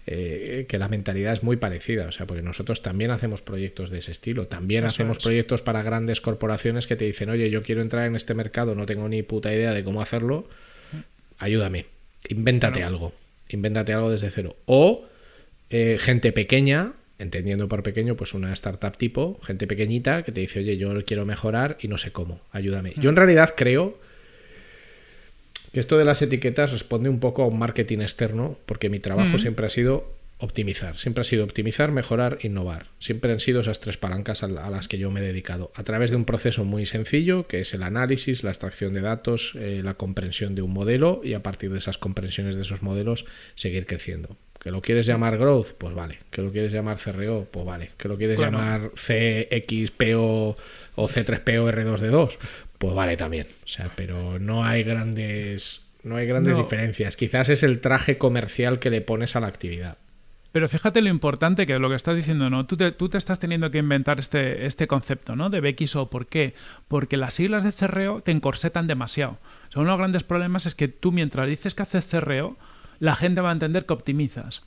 [0.07, 2.07] eh, que la mentalidad es muy parecida.
[2.07, 4.47] O sea, porque nosotros también hacemos proyectos de ese estilo.
[4.47, 8.35] También hacemos proyectos para grandes corporaciones que te dicen, oye, yo quiero entrar en este
[8.35, 10.49] mercado, no tengo ni puta idea de cómo hacerlo.
[11.39, 11.87] Ayúdame.
[12.29, 13.13] Invéntate algo.
[13.49, 14.57] Invéntate algo desde cero.
[14.67, 15.07] O
[15.71, 20.61] eh, gente pequeña, entendiendo por pequeño, pues una startup tipo, gente pequeñita que te dice,
[20.61, 22.95] oye, yo quiero mejorar y no sé cómo, ayúdame.
[22.97, 23.99] Yo en realidad creo
[25.79, 29.39] que esto de las etiquetas responde un poco a un marketing externo, porque mi trabajo
[29.39, 32.87] siempre ha sido optimizar, siempre ha sido optimizar, mejorar, innovar.
[32.99, 36.11] Siempre han sido esas tres palancas a las que yo me he dedicado, a través
[36.11, 39.95] de un proceso muy sencillo, que es el análisis, la extracción de datos, eh, la
[39.95, 44.37] comprensión de un modelo y a partir de esas comprensiones de esos modelos seguir creciendo.
[44.59, 45.75] ¿Que lo quieres llamar growth?
[45.79, 46.19] Pues vale.
[46.31, 47.47] ¿Que lo quieres llamar CRO?
[47.49, 47.91] Pues vale.
[47.97, 50.57] ¿Que lo quieres llamar CXPO
[50.97, 52.37] o C3PO R2D2?
[52.79, 53.47] Pues vale también.
[53.65, 57.17] O sea, pero no hay grandes, no hay grandes diferencias.
[57.17, 59.99] Quizás es el traje comercial que le pones a la actividad.
[60.53, 62.67] Pero fíjate lo importante que lo que estás diciendo, ¿no?
[62.67, 65.51] Tú te, tú te estás teniendo que inventar este, este concepto, ¿no?
[65.51, 66.09] De BXO.
[66.09, 66.55] ¿Por qué?
[66.89, 69.39] Porque las siglas de CRO te encorsetan demasiado.
[69.75, 72.57] uno de los grandes problemas es que tú mientras dices que haces CRO,
[72.99, 74.63] la gente va a entender que optimizas.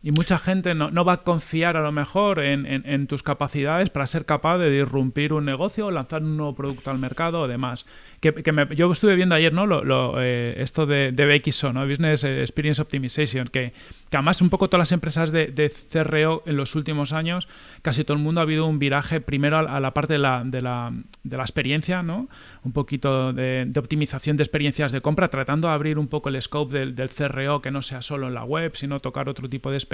[0.00, 4.26] Y mucha gente no, va a confiar a lo mejor en, tus capacidades para ser
[4.26, 7.84] capaz de disrumpir un negocio o lanzar un nuevo producto al mercado o demás.
[8.20, 8.32] Que,
[8.76, 9.66] yo estuve viendo ayer ¿no?
[9.66, 11.84] Lo, eh, esto de, de BXO, ¿no?
[11.84, 13.72] Business Experience Optimization, que,
[14.08, 17.48] que además un poco todas las empresas de, de, CRO en los últimos años,
[17.82, 20.62] casi todo el mundo ha habido un viraje primero a, la parte de la, de
[20.62, 20.92] la,
[21.24, 22.28] de la experiencia, ¿no?
[22.62, 26.78] un poquito de, optimización de experiencias de compra, tratando de abrir un poco el scope
[26.78, 29.76] del, del CRO que no sea solo en la web, sino tocar otro tipo de
[29.76, 29.87] experiencias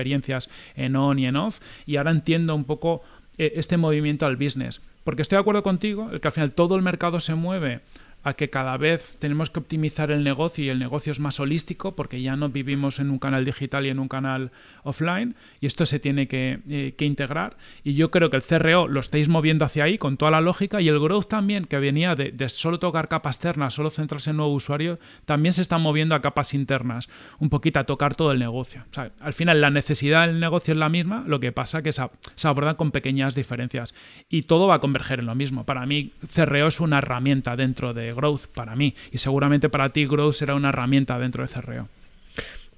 [0.76, 1.60] en on y en off.
[1.86, 3.02] Y ahora entiendo un poco
[3.38, 4.80] eh, este movimiento al business.
[5.02, 7.80] porque estoy de acuerdo contigo, que al final todo el mercado se mueve
[8.24, 11.94] a que cada vez tenemos que optimizar el negocio y el negocio es más holístico
[11.94, 14.50] porque ya no vivimos en un canal digital y en un canal
[14.82, 19.00] offline y esto se tiene que, eh, integrar y yo creo que el CRO lo
[19.00, 22.48] estáis moviendo hacia ahí con toda la lógica y el growth también que venía de,
[22.48, 26.54] solo tocar capas externas, solo centrarse en nuevo usuario, también se está moviendo a capas
[26.54, 28.84] internas, un poquito a tocar todo el negocio.
[29.20, 32.02] al final la necesidad del negocio es la misma, lo que pasa que se,
[32.34, 33.94] se abordan con pequeñas diferencias
[34.30, 35.64] y todo va a converger en lo mismo.
[35.64, 38.94] Para mí CRO es una herramienta dentro de Growth para mí.
[39.12, 41.88] Y seguramente para ti Growth será una herramienta dentro de CRO.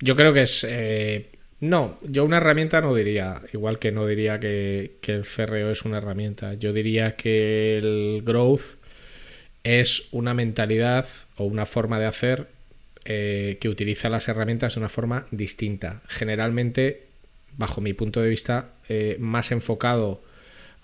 [0.01, 0.67] Yo creo que es...
[0.69, 5.85] Eh, no, yo una herramienta no diría, igual que no diría que, el CRO es
[5.85, 6.55] una herramienta.
[6.55, 8.77] Yo diría que el Growth
[9.65, 12.49] es una mentalidad o una forma de hacer
[13.05, 16.03] eh, que utiliza las herramientas de una forma distinta.
[16.09, 17.07] Generalmente,
[17.57, 20.23] bajo mi punto de vista, eh, más enfocado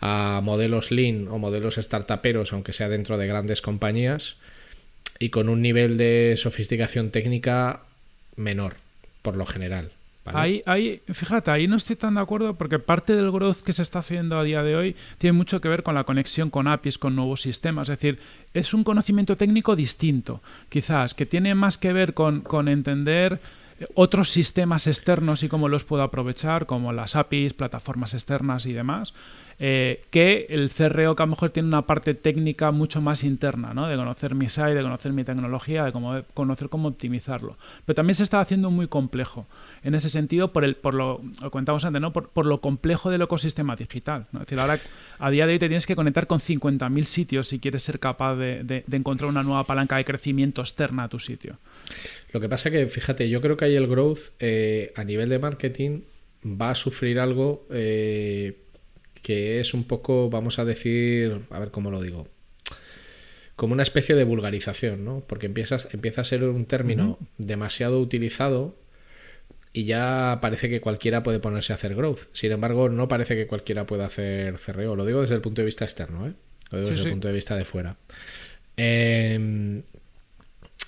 [0.02, 4.36] a modelos lean o modelos startuperos, aunque sea dentro de grandes compañías,
[5.18, 7.82] y con un nivel de sofisticación técnica
[8.34, 8.74] menor,
[9.22, 9.92] por lo general.
[10.24, 13.82] Ahí, ahí, fíjate, ahí no estoy tan de acuerdo porque parte del growth que se
[13.82, 16.98] está haciendo a día de hoy tiene mucho que ver con la conexión con APIs,
[16.98, 17.88] con nuevos sistemas.
[17.88, 18.20] Es decir,
[18.54, 23.40] es un conocimiento técnico distinto, quizás, que tiene más que ver con, con entender
[23.94, 29.14] otros sistemas externos y cómo los puedo aprovechar, como las APIs, plataformas externas y demás,
[29.64, 33.72] eh, que el CRO que a lo mejor tiene una parte técnica mucho más interna,
[33.72, 33.86] ¿no?
[33.86, 35.92] de conocer mi site, de conocer mi tecnología, de
[36.34, 37.56] conocer cómo optimizarlo.
[37.86, 39.46] Pero también se está haciendo muy complejo
[39.84, 42.12] en ese sentido por, el, por lo, lo comentamos antes, ¿no?
[42.12, 44.26] por, lo complejo del ecosistema digital.
[44.32, 44.80] Es decir, ahora
[45.20, 48.34] a día de hoy te tienes que conectar con 50.000 sitios si quieres ser capaz
[48.34, 51.58] de, encontrar una nueva palanca de crecimiento externa a tu sitio.
[52.32, 55.38] Lo que pasa que, fíjate, yo creo que ahí el growth eh, a nivel de
[55.38, 56.00] marketing
[56.44, 58.61] va a sufrir algo eh,
[59.22, 62.28] que es un poco, vamos a decir, a ver cómo lo digo,
[63.56, 65.24] como una especie de vulgarización, ¿no?
[65.26, 68.76] Porque empiezas, empieza a ser un término demasiado utilizado
[69.72, 72.28] y ya parece que cualquiera puede ponerse a hacer growth.
[72.32, 74.96] Sin embargo, no parece que cualquiera pueda hacer CRO.
[74.96, 76.34] Lo digo desde el punto de vista externo, ¿eh?
[76.70, 77.96] Lo digo desde el punto de vista de fuera.
[78.76, 79.82] Em,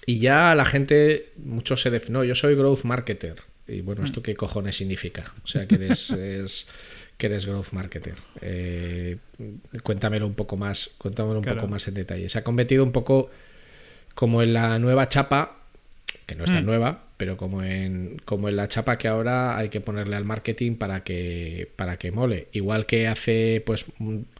[0.07, 3.37] y ya la gente, muchos se definen, no, yo soy growth marketer.
[3.66, 4.07] Y bueno, hmm.
[4.07, 5.33] ¿esto qué cojones significa?
[5.42, 6.11] O sea, que eres,
[7.16, 8.14] que eres growth marketer.
[8.40, 9.18] Eh,
[9.83, 12.29] cuéntamelo un poco más, cuéntamelo un poco más en detalle.
[12.29, 13.31] Se ha convertido un poco
[14.14, 15.59] como en la nueva chapa,
[16.27, 16.66] que no es tan hmm.
[16.66, 20.77] nueva, pero como en, como en la chapa que ahora hay que ponerle al marketing
[20.77, 22.48] para que, para que mole.
[22.53, 23.87] Igual que hace pues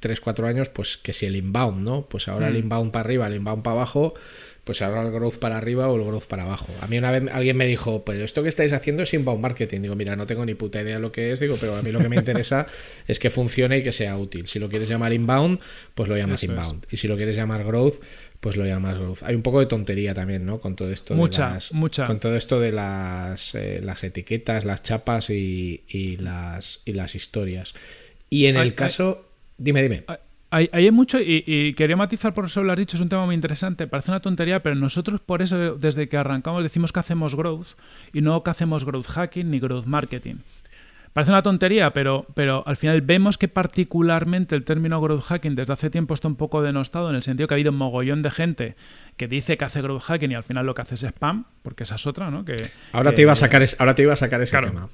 [0.00, 2.06] 3, 4 años, pues que si el inbound, ¿no?
[2.06, 2.58] Pues ahora el mm.
[2.58, 4.14] inbound para arriba, el inbound para abajo,
[4.64, 6.68] pues ahora el growth para arriba o el growth para abajo.
[6.81, 9.83] A mí una vez alguien me dijo, pues esto que estáis haciendo es inbound marketing.
[9.83, 12.00] Digo, mira, no tengo ni puta idea lo que es, digo, pero a mí lo
[12.00, 12.66] que me interesa
[13.07, 14.46] es que funcione y que sea útil.
[14.46, 15.61] Si lo quieres llamar inbound,
[15.94, 16.87] pues lo llamas inbound.
[16.90, 18.03] Y si lo quieres llamar growth,
[18.40, 19.22] pues lo llamas growth.
[19.22, 20.59] Hay un poco de tontería también, ¿no?
[20.61, 22.07] Con todo esto mucha, de las, mucha.
[22.07, 27.74] con todo esto de las, eh, las etiquetas, las chapas y, las, y las historias.
[28.31, 29.29] Y en el caso...
[29.59, 30.05] dime, dime.
[30.07, 30.16] Hay,
[30.92, 34.10] mucho, y, quería matizar por eso lo has dicho, es un tema muy interesante, parece
[34.10, 37.68] una tontería, pero nosotros por eso desde que arrancamos decimos que hacemos growth
[38.12, 40.36] y no que hacemos growth hacking ni growth marketing.
[41.14, 45.72] Parece una tontería, pero, pero al final vemos que particularmente el término growth hacking desde
[45.72, 48.32] hace tiempo está un poco denostado en el sentido que ha habido un mogollón de
[48.32, 48.74] gente
[49.16, 51.84] que dice que hace growth hacking y al final lo que hace es spam, porque
[51.84, 52.44] esa es otra, ¿no?
[52.44, 52.56] Que,
[52.90, 54.88] ahora, te iba a sacar ahora te iba a sacar ese tema.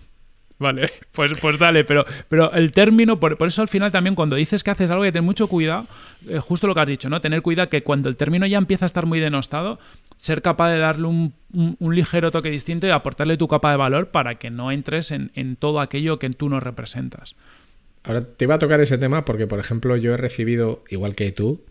[0.60, 4.62] Vale, pues, pues dale, pero, pero el término, por, eso al final también cuando dices
[4.62, 5.86] que haces algo hay que tener mucho cuidado,
[6.28, 7.20] eh, justo lo que has dicho, ¿no?
[7.20, 9.78] Tener cuidado que cuando el término ya empieza a estar muy denostado,
[10.18, 11.34] ser capaz de darle un,
[11.80, 15.56] ligero toque distinto y aportarle tu capa de valor para que no entres en, en
[15.56, 17.34] todo aquello que tú no representas.
[18.04, 21.32] Ahora te iba a tocar ese tema porque, por ejemplo, yo he recibido, igual que
[21.32, 21.64] tú,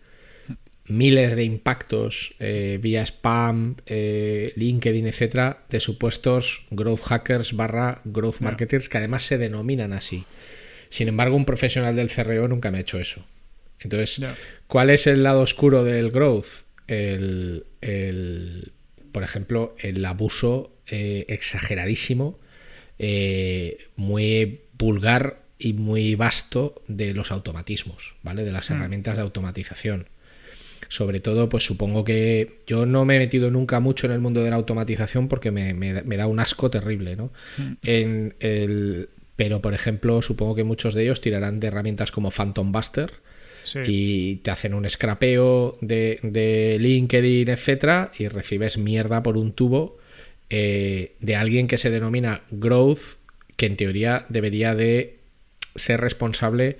[0.86, 8.40] miles de impactos eh, vía spam, eh, LinkedIn, etcétera, de supuestos growth hackers barra growth
[8.40, 10.24] marketers que además se denominan así.
[10.88, 13.24] Sin embargo, un profesional del CRO nunca me ha hecho eso.
[13.80, 14.26] Entonces,
[14.66, 16.64] ¿cuál es el lado oscuro del growth?
[16.88, 17.64] El,
[19.12, 22.38] por ejemplo, el abuso eh, exageradísimo,
[23.96, 28.44] muy vulgar y muy vasto de los automatismos, ¿vale?
[28.44, 28.72] De las mm.
[28.74, 30.08] herramientas de automatización
[30.88, 34.42] sobre todo, pues supongo que yo no me he metido nunca mucho en el mundo
[34.42, 37.32] de la automatización porque me, da un asco terrible, ¿no?
[37.58, 37.72] Mm.
[37.82, 39.08] En el,
[39.40, 43.10] pero, por ejemplo, supongo que muchos de ellos tirarán de herramientas como Phantom Buster.
[43.86, 49.98] y te hacen un scrapeo de, de LinkedIn, etcétera, y recibes mierda por un tubo
[50.50, 53.18] eh, de alguien que se denomina Growth,
[53.56, 55.18] que en teoría debería de
[55.76, 56.76] ser responsable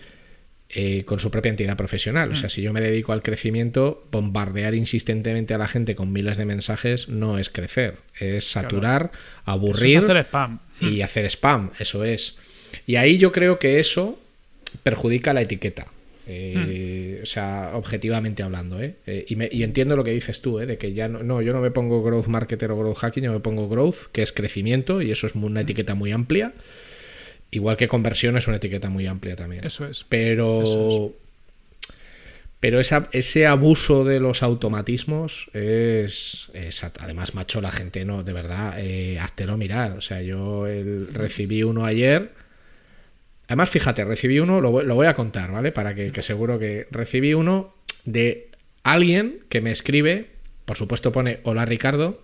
[0.72, 2.30] eh, con su propia entidad profesional.
[2.30, 2.50] O sea, mm.
[2.50, 7.08] si yo me dedico al crecimiento, bombardear insistentemente a la gente con miles de mensajes
[7.08, 9.10] no es crecer, es saturar,
[9.44, 10.60] aburrir hacer spam.
[10.80, 12.38] y hacer spam, eso es.
[12.86, 14.20] Y ahí yo creo que eso
[14.84, 15.88] perjudica la etiqueta.
[16.28, 17.22] Eh, hmm.
[17.24, 18.94] O sea, objetivamente hablando, ¿eh?
[19.06, 20.66] eh y, entiendo lo que dices tú, ¿eh?
[20.66, 23.32] De que ya no, no, yo no me pongo growth marketer o growth hacking, yo
[23.32, 26.52] me pongo growth, que es crecimiento, y eso es una etiqueta muy amplia.
[27.50, 29.64] Igual que conversión es una etiqueta muy amplia también.
[29.64, 30.04] Eso es.
[30.08, 31.12] Pero.
[32.60, 36.52] Pero ese abuso de los automatismos es,
[36.98, 39.18] Además, macho, la gente no, de verdad, eh,
[39.56, 39.92] mirar.
[39.92, 40.66] O sea, yo
[41.12, 42.32] recibí uno ayer
[43.50, 45.72] Además, fíjate, recibí uno, lo, voy a contar, ¿vale?
[45.72, 48.48] Para que, seguro que recibí uno de
[48.84, 50.30] alguien que me escribe,
[50.66, 52.22] por supuesto pone hola Ricardo,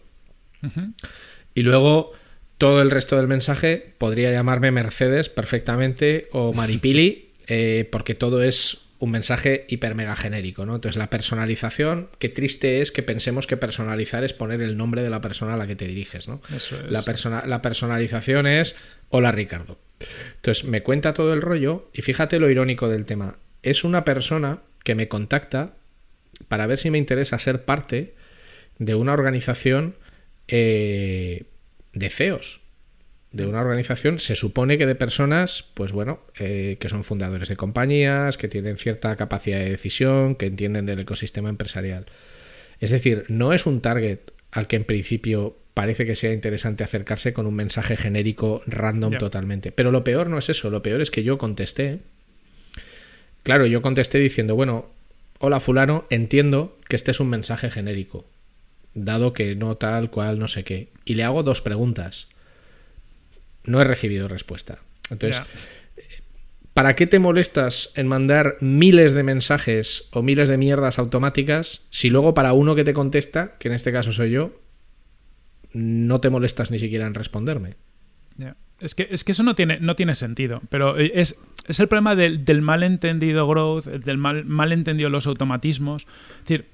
[1.52, 2.12] y luego
[2.58, 8.86] todo el resto del mensaje podría llamarme Mercedes perfectamente o Maripili, eh, porque todo es
[8.98, 10.74] un mensaje hiper mega genérico, ¿no?
[10.74, 15.10] Entonces la personalización, qué triste es que pensemos que personalizar es poner el nombre de
[15.10, 16.40] la persona a la que te diriges, ¿no?
[16.54, 16.90] Eso es.
[16.90, 18.74] La, persona, la personalización es
[19.10, 19.78] hola Ricardo.
[20.36, 23.38] Entonces me cuenta todo el rollo y fíjate lo irónico del tema.
[23.62, 25.74] Es una persona que me contacta
[26.48, 28.14] para ver si me interesa ser parte
[28.78, 29.96] de una organización
[30.48, 31.15] eh,
[31.96, 32.60] de CEOs.
[33.32, 37.56] De una organización, se supone que de personas, pues bueno, eh, que son fundadores de
[37.56, 42.06] compañías, que tienen cierta capacidad de decisión, que entienden del ecosistema empresarial.
[42.80, 44.20] Es decir, no es un target
[44.52, 49.72] al que en principio parece que sea interesante acercarse con un mensaje genérico random totalmente.
[49.72, 51.98] Pero lo peor no es eso, lo peor es que yo contesté.
[53.42, 54.88] Claro, yo contesté diciendo, bueno,
[55.40, 58.24] hola fulano, entiendo que este es un mensaje genérico,
[58.96, 60.90] dado que no tal cual, no sé qué.
[61.04, 62.28] Y le hago dos preguntas.
[63.64, 64.78] No he recibido respuesta.
[65.10, 65.42] Entonces,
[66.72, 72.10] ¿para qué te molestas en mandar miles de mensajes o miles de mierdas automáticas si
[72.10, 74.60] luego para uno que te contesta, que en este caso soy yo,
[75.72, 77.76] no te molestas ni siquiera en responderme.
[78.78, 81.88] Es, que, es que eso no tiene, no tiene sentido, pero eh, es, es el
[81.88, 86.02] problema del, del malentendido growth, del mal, malentendido los automatismos.
[86.02, 86.66] Es decir,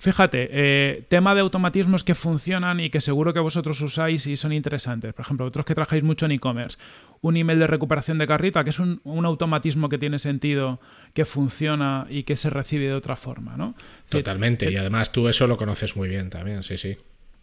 [0.00, 4.52] fíjate, eh, tema de automatismos que funcionan y que seguro que vosotros usáis y son
[4.52, 5.12] interesantes.
[5.14, 6.78] Por ejemplo, otros que trabajáis mucho en e-commerce.
[7.20, 10.80] Un email de recuperación de carrita, que es un, un, automatismo que tiene sentido,
[11.14, 13.74] que funciona y que se recibe de otra forma, ¿no?
[14.08, 16.96] Totalmente, y además tú eso lo conoces muy bien también, sí, sí.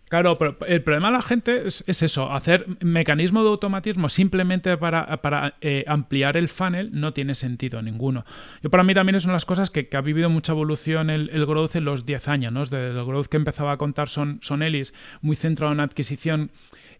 [0.09, 5.21] Claro, pero el problema de la gente es, eso, hacer mecanismo de automatismo simplemente para,
[5.21, 8.23] para eh, ampliar el funnel no tiene sentido ninguno.
[8.63, 11.29] Yo para mí también es una de las cosas que, ha vivido mucha evolución el,
[11.31, 12.61] el, growth en los 10 años, ¿no?
[12.61, 16.51] Desde el growth que empezaba a contar Son, Son Ellis, muy centrado en adquisición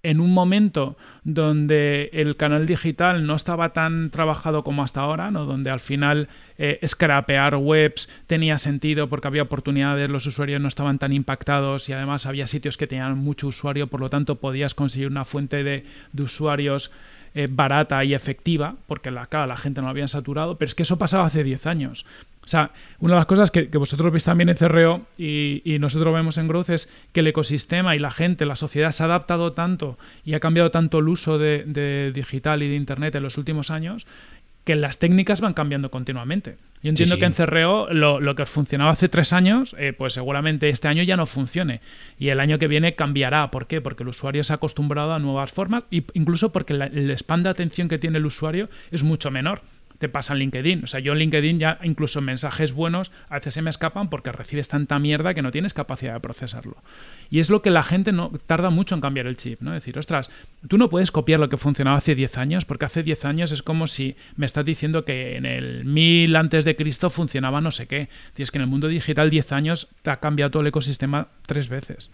[0.08, 5.43] en un momento donde el canal digital no estaba tan trabajado como hasta ahora, ¿no?
[5.43, 10.98] donde al final eh, scrapear webs tenía sentido porque había oportunidades, los usuarios no estaban
[10.98, 15.10] tan impactados y además había sitios que tenían mucho usuario, por lo tanto podías conseguir
[15.10, 16.89] una fuente de, de usuarios
[17.36, 20.84] eh, barata y efectiva, porque la, la gente no lo habían saturado, pero es que
[20.84, 22.06] eso pasaba hace 10 años.
[22.47, 26.13] O sea, una de las cosas que, vosotros veis también en CRO y, y, nosotros
[26.13, 29.51] vemos en Growth es que el ecosistema y la gente, la sociedad se ha adaptado
[29.51, 33.38] tanto y ha cambiado tanto el uso de, de digital y de Internet en los
[33.38, 34.07] últimos años
[34.63, 36.55] que las técnicas van cambiando continuamente.
[36.81, 40.88] Yo entiendo que en CRO lo, que funcionaba hace tres años, eh, pues seguramente este
[40.88, 41.81] año ya no funcione.
[42.17, 43.51] Y el año que viene cambiará.
[43.51, 43.81] ¿Por qué?
[43.81, 47.49] Porque el usuario se ha acostumbrado a nuevas formas, e incluso porque el spam de
[47.49, 49.62] atención que tiene el usuario es mucho menor
[49.99, 50.83] te pasa en LinkedIn.
[50.83, 54.31] O sea, yo en LinkedIn ya incluso mensajes buenos a veces se me escapan porque
[54.31, 56.77] recibes tanta mierda que no tienes capacidad de procesarlo.
[57.29, 59.71] Y es lo que la gente no tarda mucho en cambiar el chip, ¿no?
[59.71, 60.29] decir, ostras,
[60.67, 63.63] tú no puedes copiar lo que funcionaba hace 10 años porque hace 10 años es
[63.63, 67.88] como si me estás diciendo que en el 1000 antes de Cristo funcionaba no sé
[67.88, 68.10] qué.
[68.33, 71.69] Tienes que en el mundo digital 10 años te ha cambiado todo el ecosistema tres
[71.69, 72.10] veces.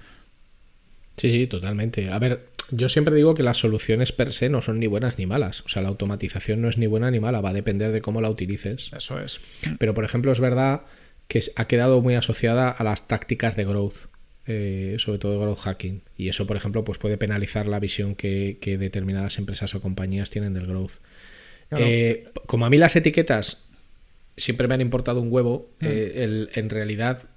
[1.17, 2.11] Sí, sí, totalmente.
[2.11, 5.25] A ver, yo siempre digo que las soluciones per se no son ni buenas ni
[5.25, 5.61] malas.
[5.61, 8.21] O sea, la automatización no es ni buena ni mala, va a depender de cómo
[8.21, 8.91] la utilices.
[8.95, 9.39] Eso es.
[9.79, 10.83] Pero, por ejemplo, es verdad
[11.27, 14.07] que ha quedado muy asociada a las tácticas de growth.
[14.45, 16.01] Eh, sobre todo growth hacking.
[16.17, 20.53] Y eso, por ejemplo, pues puede penalizar la visión que, determinadas empresas o compañías tienen
[20.53, 20.93] del growth.
[21.71, 23.65] Eh, como a mí las etiquetas
[24.37, 25.85] siempre me han importado un huevo, mm.
[25.87, 27.29] eh, en realidad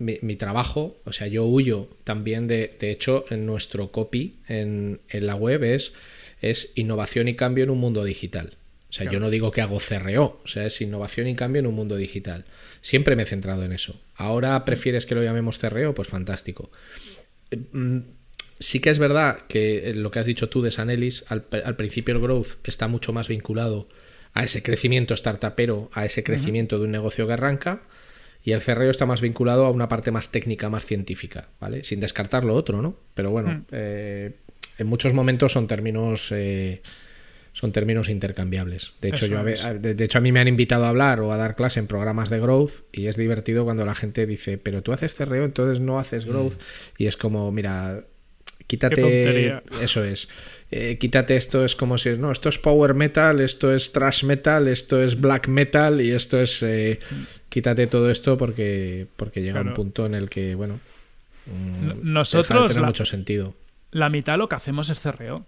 [0.00, 5.34] mi, trabajo, o sea, yo huyo también de, de hecho, en nuestro copy en, la
[5.34, 5.92] web es,
[6.40, 8.56] es innovación y cambio en un mundo digital.
[8.88, 11.66] O sea, yo no digo que hago CRO, o sea, es innovación y cambio en
[11.66, 12.44] un mundo digital.
[12.80, 14.00] Siempre me he centrado en eso.
[14.16, 16.72] Ahora prefieres que lo llamemos CRO, pues fantástico.
[17.72, 17.98] Mm,
[18.58, 22.14] sí que es verdad que lo que has dicho tú de Sanelis, al, al principio
[22.14, 23.88] el growth está mucho más vinculado
[24.32, 27.82] a ese crecimiento startupero, a ese crecimiento de un negocio que arranca.
[28.42, 31.84] Y el cerreo está más vinculado a una parte más técnica, más científica, ¿vale?
[31.84, 32.96] Sin descartar lo otro, ¿no?
[33.14, 34.36] Pero bueno, eh,
[34.78, 36.80] en muchos momentos son términos eh,
[37.52, 38.92] son términos intercambiables.
[39.00, 41.56] De hecho, yo, de, hecho, a mí me han invitado a hablar o a dar
[41.56, 45.14] clase en programas de growth y es divertido cuando la gente dice, pero tú haces
[45.14, 46.54] cerreo, entonces no haces growth.
[46.96, 48.04] Y es como, mira,
[48.70, 49.62] quítate...
[49.82, 50.28] Eso es.
[50.70, 54.68] Eh, quítate esto, es como si, no, esto es power metal, esto es trash metal,
[54.68, 56.62] esto es black metal y esto es...
[56.62, 57.00] Eh,
[57.48, 60.78] quítate todo esto porque, porque llega un punto en el que, bueno...
[61.46, 62.70] Mm, nosotros...
[62.70, 63.54] Tiene mucho sentido.
[63.90, 65.44] La mitad lo que hacemos es cerreo.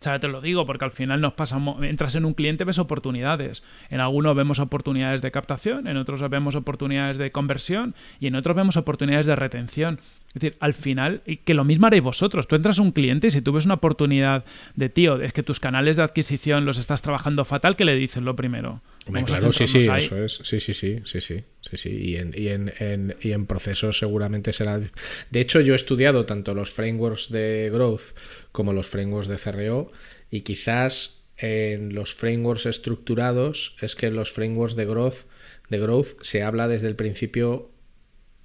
[0.00, 2.78] O sea, te lo digo porque al final nos pasamos, entras en un cliente, ves
[2.78, 3.64] oportunidades.
[3.90, 8.54] En algunos vemos oportunidades de captación, en otros vemos oportunidades de conversión y en otros
[8.54, 9.98] vemos oportunidades de retención.
[10.28, 12.46] Es decir, al final, que lo mismo haréis vosotros.
[12.46, 14.44] Tú entras a un cliente y si tú ves una oportunidad
[14.76, 18.22] de tío, es que tus canales de adquisición los estás trabajando fatal, ¿qué le dices
[18.22, 18.82] lo primero?
[19.24, 20.40] claro, sí, sí, eso es.
[20.44, 21.88] Sí, sí, sí, sí, sí, sí, sí.
[21.90, 24.78] Y en, y en, y en procesos seguramente será.
[24.78, 28.14] De hecho, yo he estudiado tanto los frameworks de growth
[28.52, 29.90] como los frameworks de CRO
[30.30, 35.24] y quizás en los frameworks estructurados es que en los frameworks de growth,
[35.70, 37.70] de growth se habla desde el principio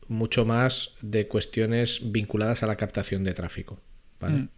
[0.07, 3.79] mucho más de cuestiones vinculadas a la captación de tráfico.
[4.19, 4.37] ¿vale?
[4.37, 4.49] Mm.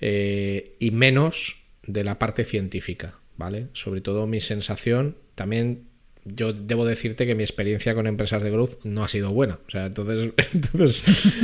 [0.00, 3.18] Eh, y menos de la parte científica.
[3.36, 3.68] ¿vale?
[3.72, 5.84] Sobre todo mi sensación, también
[6.24, 9.58] yo debo decirte que mi experiencia con empresas de growth no ha sido buena.
[9.66, 10.32] O sea, entonces,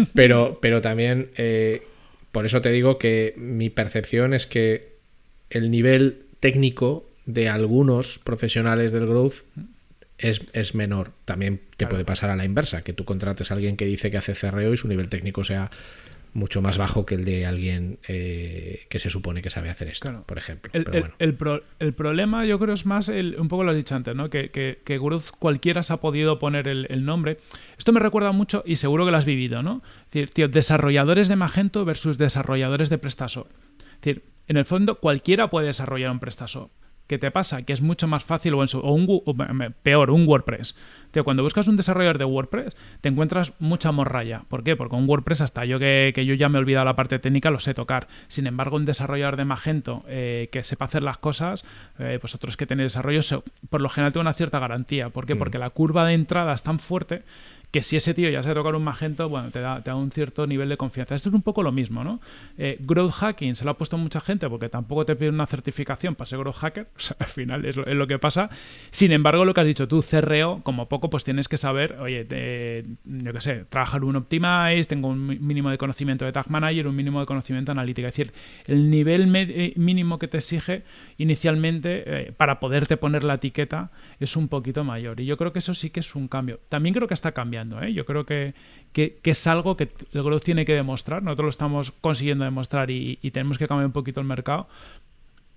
[0.14, 1.82] pero, pero también eh,
[2.32, 4.98] por eso te digo que mi percepción es que
[5.50, 9.42] el nivel técnico de algunos profesionales del growth
[10.18, 11.12] es, menor.
[11.24, 14.16] También te puede pasar a la inversa, que tú contrates a alguien que dice que
[14.16, 15.70] hace cerreo y su nivel técnico sea
[16.34, 20.24] mucho más bajo que el de alguien eh, que se supone que sabe hacer esto,
[20.26, 20.70] por ejemplo.
[21.18, 24.28] El, problema yo creo es más, un poco lo has dicho antes, ¿no?
[24.28, 27.38] que, que, que Growth cualquiera se ha podido poner el, nombre.
[27.76, 29.82] Esto me recuerda mucho y seguro que lo has vivido, ¿no?
[30.06, 33.48] Es decir, tío, desarrolladores de Magento versus desarrolladores de Prestaso.
[33.80, 36.70] Es decir, en el fondo cualquiera puede desarrollar un Prestaso.
[37.08, 37.62] ¿Qué te pasa?
[37.62, 40.76] Que es mucho más fácil o, o un, peor, un WordPress.
[41.24, 44.42] cuando buscas un desarrollador de WordPress, te encuentras mucha morralla.
[44.48, 44.76] ¿Por qué?
[44.76, 47.60] Porque un WordPress, hasta yo que, yo ya me he olvidado la parte técnica, lo
[47.60, 48.08] sé tocar.
[48.28, 51.64] Sin embargo, un desarrollador de Magento eh, que sepa hacer las cosas,
[51.98, 53.22] eh, pues otros que tienen desarrollo,
[53.70, 55.08] por lo general tiene una cierta garantía.
[55.08, 55.34] ¿Por qué?
[55.34, 55.38] Mm.
[55.38, 57.22] Porque la curva de entrada es tan fuerte
[57.70, 60.10] que si ese tío ya sabe tocar un magento, bueno, te da, te da un
[60.10, 61.14] cierto nivel de confianza.
[61.14, 62.20] Esto es un poco lo mismo, ¿no?
[62.56, 66.14] Eh, growth hacking se lo ha puesto mucha gente porque tampoco te pide una certificación
[66.14, 66.88] para ser growth hacker,
[67.18, 68.48] al final es lo, que pasa.
[68.90, 72.26] Sin embargo, lo que has dicho tú, CRO, como poco, pues tienes que saber, oye,
[73.04, 76.96] yo qué sé, trabajar un Optimize, tengo un mínimo de conocimiento de Tag Manager, un
[76.96, 78.08] mínimo de conocimiento analítica.
[78.08, 78.32] Es decir,
[78.66, 80.84] el nivel eh, mínimo que te exige
[81.18, 83.90] inicialmente eh, para poderte poner la etiqueta
[84.24, 85.20] es un poquito mayor.
[85.20, 86.60] Y yo creo que eso sí que es un cambio.
[86.68, 87.92] También creo que está cambiando ¿eh?
[87.92, 88.54] Yo creo que,
[88.94, 91.22] es algo que el growth tiene que demostrar.
[91.22, 94.68] Nosotros lo estamos consiguiendo demostrar y, tenemos que cambiar un poquito el mercado.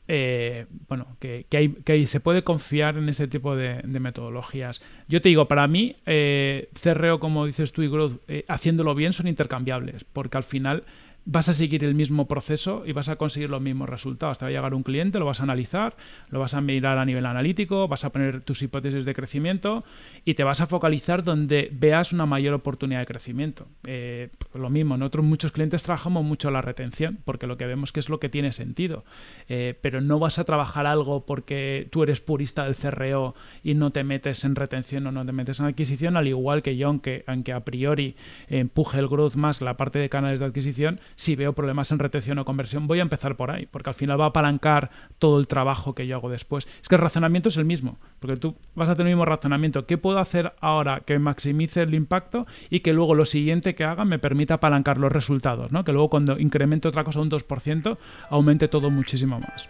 [0.07, 4.81] Eh, bueno, que, que, se puede confiar en ese tipo de, metodologías.
[5.07, 9.27] Yo te digo, para mí, eh, CRO, como dices tú, y Growth, haciéndolo bien son
[9.27, 10.83] intercambiables, porque al final
[11.25, 14.39] vas a seguir el mismo proceso y vas a conseguir los mismos resultados.
[14.39, 15.95] Te va a llegar un cliente, lo vas a analizar,
[16.29, 19.83] lo vas a mirar a nivel analítico, vas a poner tus hipótesis de crecimiento
[20.25, 23.67] y te vas a focalizar donde veas una mayor oportunidad de crecimiento.
[23.85, 27.99] Eh, lo mismo, nosotros muchos clientes trabajamos mucho la retención porque lo que vemos que
[27.99, 29.03] es lo que tiene sentido,
[29.47, 33.91] eh, pero no vas a trabajar algo porque tú eres purista del CRO y no
[33.91, 37.23] te metes en retención o no te metes en adquisición, al igual que yo, aunque,
[37.27, 38.15] aunque a priori
[38.47, 42.39] empuje el growth más la parte de canales de adquisición, si veo problemas en retención
[42.39, 45.45] o conversión, voy a empezar por ahí, porque al final va a apalancar todo el
[45.45, 46.67] trabajo que yo hago después.
[46.81, 49.85] Es que el razonamiento es el mismo, porque tú vas a tener el mismo razonamiento.
[49.85, 54.03] ¿Qué puedo hacer ahora que maximice el impacto y que luego lo siguiente que haga
[54.03, 55.71] me permita apalancar los resultados?
[55.71, 55.83] ¿no?
[55.83, 57.97] Que luego cuando incremente otra cosa un 2%,
[58.31, 59.67] aumente todo muchísimo más.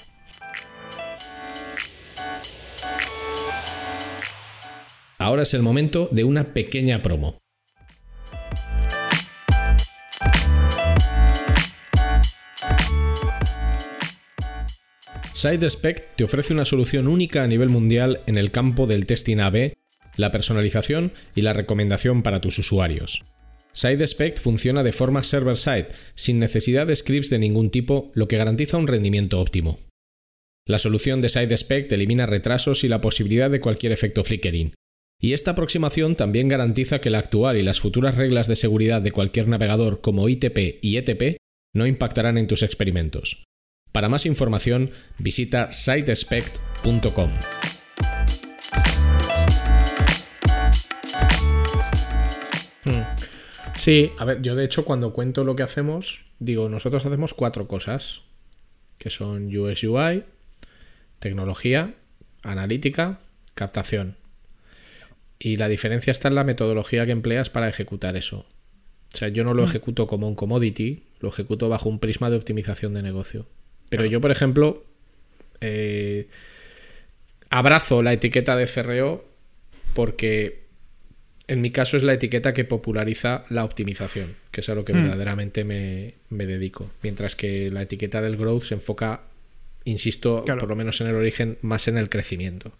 [5.17, 7.40] Ahora es el momento de una pequeña promo.
[15.41, 19.73] SideSpec te ofrece una solución única a nivel mundial en el campo del testing AB,
[20.15, 23.23] la personalización y la recomendación para tus usuarios.
[23.73, 28.77] SideSpec funciona de forma server-side, sin necesidad de scripts de ningún tipo, lo que garantiza
[28.77, 29.79] un rendimiento óptimo.
[30.67, 34.75] La solución de SideSpec elimina retrasos y la posibilidad de cualquier efecto flickering.
[35.19, 39.11] Y esta aproximación también garantiza que la actual y las futuras reglas de seguridad de
[39.11, 41.37] cualquier navegador como ITP y ETP
[41.73, 43.43] no impactarán en tus experimentos.
[43.91, 47.31] Para más información visita sitespect.com.
[52.83, 53.01] Hmm.
[53.77, 57.67] Sí, a ver, yo de hecho cuando cuento lo que hacemos, digo, nosotros hacemos cuatro
[57.67, 58.21] cosas,
[58.97, 60.23] que son UX UI,
[61.19, 61.93] tecnología,
[62.43, 63.19] analítica,
[63.53, 64.15] captación.
[65.37, 68.45] Y la diferencia está en la metodología que empleas para ejecutar eso.
[69.13, 69.65] O sea, yo no lo mm.
[69.65, 73.47] ejecuto como un commodity, lo ejecuto bajo un prisma de optimización de negocio.
[73.91, 74.85] Pero yo, por ejemplo,
[75.59, 76.29] eh,
[77.49, 79.25] abrazo la etiqueta de CRO
[79.93, 80.61] porque
[81.49, 84.93] en mi caso es la etiqueta que populariza la optimización, que es a lo que
[84.93, 85.03] mm.
[85.03, 86.89] verdaderamente me, dedico.
[87.03, 89.23] Mientras que la etiqueta del growth se enfoca,
[89.83, 92.71] insisto, por lo menos en el origen, más en el crecimiento.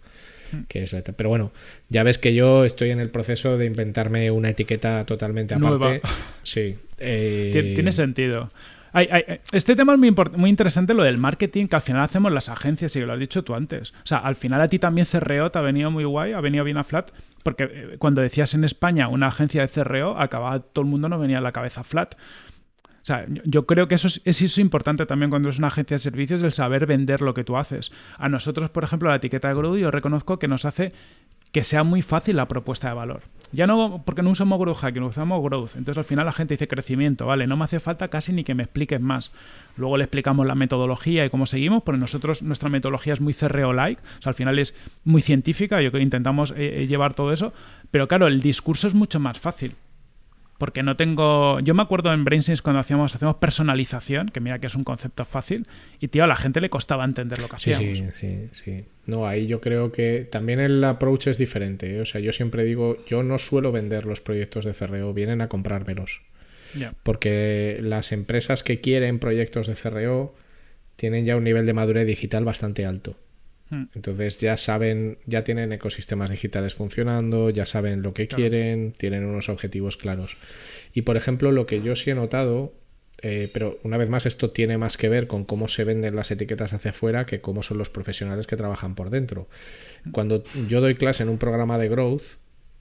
[0.52, 0.62] Mm.
[0.66, 1.52] Que es pero bueno,
[1.90, 6.00] ya ves que yo estoy en el proceso de inventarme una etiqueta totalmente aparte.
[6.42, 6.78] Sí.
[6.98, 8.50] Eh, tiene sentido
[9.52, 12.94] este tema es muy, muy, interesante, lo del marketing, que al final hacemos las agencias,
[12.96, 13.92] y lo has dicho tú antes.
[13.92, 16.64] O sea, al final a ti también CRO te ha venido muy guay, ha venido
[16.64, 17.10] bien a flat,
[17.42, 21.18] porque eh, cuando decías en España una agencia de CRO, acababa todo el mundo no
[21.18, 22.14] venía a la cabeza flat.
[23.02, 25.98] O sea, yo creo que eso es, es, importante también cuando es una agencia de
[25.98, 27.90] servicios, el saber vender lo que tú haces.
[28.16, 30.92] A nosotros, por ejemplo, la etiqueta de Grow, yo reconozco que nos hace
[31.52, 33.22] que sea muy fácil la propuesta de valor.
[33.52, 35.76] Ya no, porque no usamos growth hacking, usamos growth.
[35.76, 37.46] Entonces al final la gente dice crecimiento, ¿vale?
[37.46, 39.30] No me hace falta casi ni que me expliques más.
[39.76, 44.00] Luego le explicamos la metodología y cómo seguimos, porque nosotros nuestra metodología es muy CRO-like,
[44.00, 44.74] o sea, al final es
[45.04, 47.52] muy científica, yo creo que intentamos eh, eh, llevar todo eso,
[47.90, 49.74] pero claro, el discurso es mucho más fácil
[50.62, 51.58] porque no tengo.
[51.58, 55.24] Yo me acuerdo en BrainSense cuando hacíamos, hacemos personalización, que mira que es un concepto
[55.24, 55.66] fácil,
[55.98, 57.98] y tío, a la gente le costaba entender lo que hacíamos.
[57.98, 58.84] Sí, sí, sí.
[59.06, 61.96] No, ahí yo creo que también el approach es diferente.
[61.96, 62.00] ¿eh?
[62.00, 65.48] O sea, yo siempre digo, yo no suelo vender los proyectos de CRO, vienen a
[65.48, 66.20] comprármelos.
[67.02, 70.36] Porque las empresas que quieren proyectos de CRO
[70.94, 73.16] tienen ya un nivel de madurez digital bastante alto.
[73.72, 73.84] Hmm.
[73.94, 79.48] Entonces ya saben, ya tienen ecosistemas digitales funcionando, ya saben lo que quieren, tienen unos
[79.48, 80.36] objetivos claros.
[80.92, 82.74] Y por ejemplo, lo que yo sí he notado,
[83.22, 86.30] eh, pero una vez más esto tiene más que ver con cómo se venden las
[86.30, 89.48] etiquetas hacia afuera que cómo son los profesionales que trabajan por dentro.
[90.04, 90.10] Hmm.
[90.10, 92.24] Cuando yo doy clase en un programa de growth,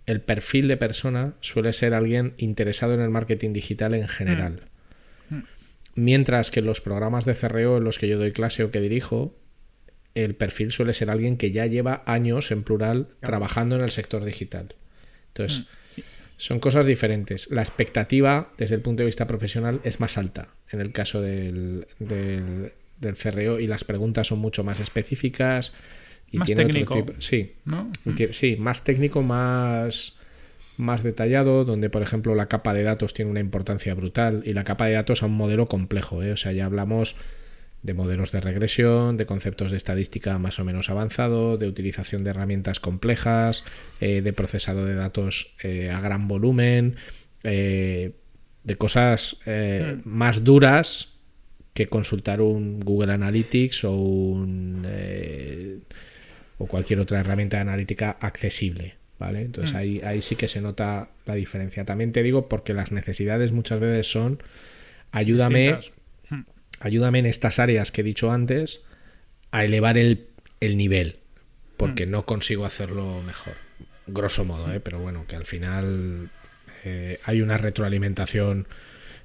[0.08, 4.64] el perfil de persona suele ser alguien interesado en el marketing digital en general.
[5.30, 5.44] Hmm.
[5.96, 9.38] Mientras que los programas de CRO en los que yo doy clase o que dirijo,
[10.16, 14.24] el perfil suele ser alguien que ya lleva años, en plural, trabajando en el sector
[14.24, 14.76] digital.
[15.30, 15.60] Entonces,
[15.96, 16.02] mm.
[16.38, 17.50] son cosas diferentes.
[17.52, 21.88] La expectativa, desde el punto de vista profesional, es más alta en el caso del,
[22.00, 22.72] del,
[23.16, 25.74] CRO y las preguntas son mucho más específicas.
[26.32, 27.06] Y más técnico.
[27.20, 27.56] sí,
[28.32, 30.16] sí, más técnico, más
[30.78, 34.64] más detallado, donde por ejemplo la capa de datos tiene una importancia brutal y la
[34.64, 36.32] capa de datos a un modelo complejo, ¿eh?
[36.32, 37.16] o sea, ya hablamos
[37.84, 42.30] de modelos de regresión, de conceptos de estadística más o menos avanzado, de utilización de
[42.30, 43.64] herramientas complejas,
[44.00, 46.96] eh, de procesado de datos eh, a gran volumen,
[47.44, 48.12] eh,
[48.64, 50.02] de cosas hmm.
[50.08, 51.18] más duras
[51.74, 54.86] que consultar un Google Analytics o un
[56.60, 58.96] o cualquier otra herramienta de analítica accesible.
[59.18, 59.42] ¿Vale?
[59.42, 59.78] Entonces hmm.
[59.78, 61.86] ahí, ahí sí que se nota la diferencia.
[61.86, 64.42] También te digo porque las necesidades muchas veces son
[65.12, 65.80] ayúdame
[66.82, 68.84] ayúdame en estas áreas que he dicho antes
[69.52, 70.28] a elevar el,
[70.60, 71.20] nivel,
[71.78, 72.12] porque mm.
[72.12, 73.54] no consigo hacerlo mejor.
[74.08, 74.80] Grosso modo, ¿eh?
[74.80, 76.30] pero bueno, que al final
[76.84, 78.68] eh, hay una retroalimentación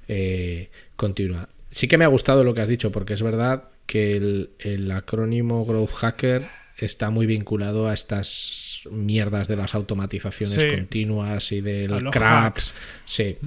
[0.07, 1.49] eh, continua.
[1.69, 5.65] Sí que me ha gustado lo que has dicho, porque es verdad que el, acrónimo
[5.65, 6.43] Growth Hacker
[6.77, 12.73] está muy vinculado a estas mierdas de las automatizaciones continuas y del cracks.
[13.05, 13.37] Sí,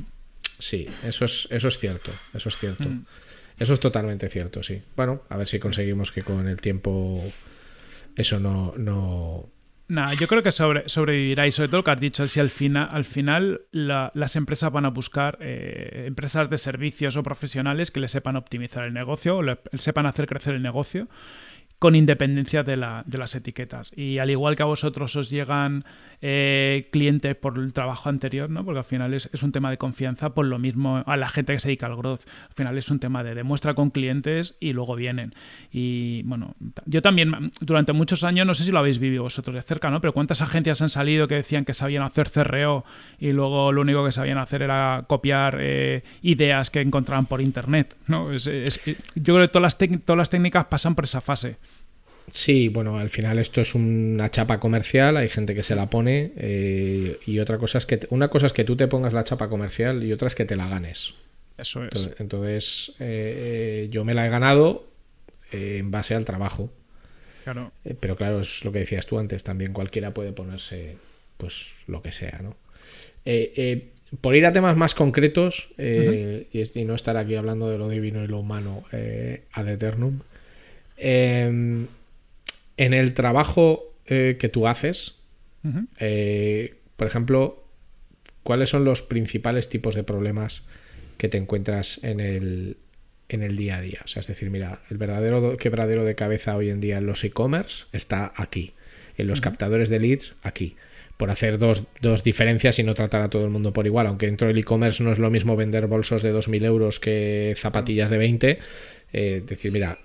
[0.58, 2.88] sí, eso es, eso es cierto, eso es cierto.
[2.88, 3.04] Mm.
[3.61, 4.82] Eso es totalmente cierto, sí.
[4.96, 7.22] Bueno, a ver si conseguimos que con el tiempo
[8.16, 8.72] eso no...
[8.78, 9.50] no...
[9.86, 12.48] Nada, yo creo que sobre, sobrevivirá y sobre todo lo que has dicho, si al
[12.48, 18.00] final, al final las empresas van a buscar eh, empresas de servicios o profesionales que
[18.00, 19.42] le sepan optimizar el negocio o
[19.76, 21.08] sepan hacer crecer el negocio
[21.80, 23.90] con independencia de, las etiquetas.
[23.96, 25.84] Y al igual que a vosotros os llegan
[26.22, 28.64] eh, clientes por el trabajo anterior, ¿no?
[28.64, 31.58] porque al final es, un tema de confianza, por lo mismo a la gente que
[31.58, 32.20] se dedica al growth.
[32.48, 35.34] Al final es un tema de demuestra con clientes y luego vienen.
[35.72, 36.54] Y bueno,
[36.84, 40.00] yo también durante muchos años, no sé si lo habéis vivido vosotros de cerca, ¿no?
[40.00, 42.84] pero ¿cuántas agencias han salido que decían que sabían hacer CRO
[43.18, 47.96] y luego lo único que sabían hacer era copiar eh, ideas que encontraban por internet?
[48.06, 48.30] ¿no?
[48.32, 51.56] yo creo que todas las, todas las técnicas pasan por esa fase.
[52.30, 56.32] Sí, bueno, al final esto es una chapa comercial, hay gente que se la pone
[56.36, 59.48] eh, y otra cosa es que una cosa es que tú te pongas la chapa
[59.48, 61.14] comercial y otra es que te la ganes.
[61.58, 62.10] Eso es.
[62.18, 64.86] Entonces, eh, yo me la he ganado
[65.52, 66.72] eh, en base al trabajo.
[67.44, 67.72] Claro.
[68.00, 70.96] Pero claro, es lo que decías tú antes, también cualquiera puede ponerse
[71.36, 72.56] pues lo que sea, ¿no?
[74.20, 78.28] Por ir a temas más concretos y, no estar aquí hablando de lo divino y
[78.28, 78.84] lo humano
[79.52, 80.20] ad eternum,
[80.96, 81.86] em,
[82.84, 85.18] en el trabajo que tú haces,
[86.96, 87.64] por ejemplo,
[88.42, 90.64] ¿cuáles son los principales tipos de problemas
[91.20, 92.78] que te encuentras en el,
[93.30, 94.00] en el día a día.
[94.04, 97.22] O sea, es decir, mira, el verdadero quebradero de cabeza hoy en día en los
[97.24, 98.72] e-commerce está aquí,
[99.18, 100.76] en los captadores de leads aquí.
[101.18, 101.84] Por hacer dos,
[102.24, 104.06] diferencias y no tratar a todo el mundo por igual.
[104.06, 108.10] Aunque dentro del e-commerce no es lo mismo vender bolsos de 2.000 euros que zapatillas
[108.10, 108.58] de 20.
[109.12, 109.98] Eh, decir, mira,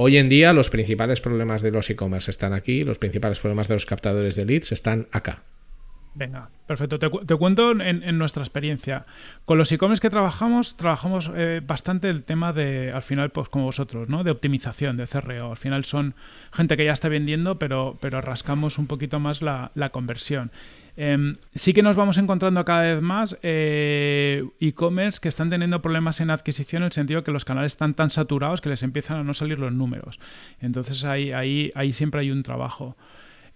[0.00, 3.74] hoy en día los principales problemas de los e-commerce están aquí, los principales problemas de
[3.74, 5.42] los captadores de leads están acá.
[6.18, 6.98] Venga, perfecto.
[6.98, 9.04] Te, cuento en, nuestra experiencia.
[9.44, 13.66] Con los e-commerce que trabajamos, trabajamos eh, bastante el tema de, al final, pues como
[13.66, 14.24] vosotros, ¿no?
[14.24, 15.52] De optimización, de CRO.
[15.52, 16.14] Al final son
[16.52, 20.50] gente que ya está vendiendo, pero, pero rascamos un poquito más la, conversión.
[20.96, 26.20] Em, sí que nos vamos encontrando cada vez más eh, e-commerce que están teniendo problemas
[26.20, 29.22] en adquisición en el sentido que los canales están tan saturados que les empiezan a
[29.22, 30.18] no salir los números.
[30.60, 32.96] Entonces ahí, ahí, ahí siempre hay un trabajo.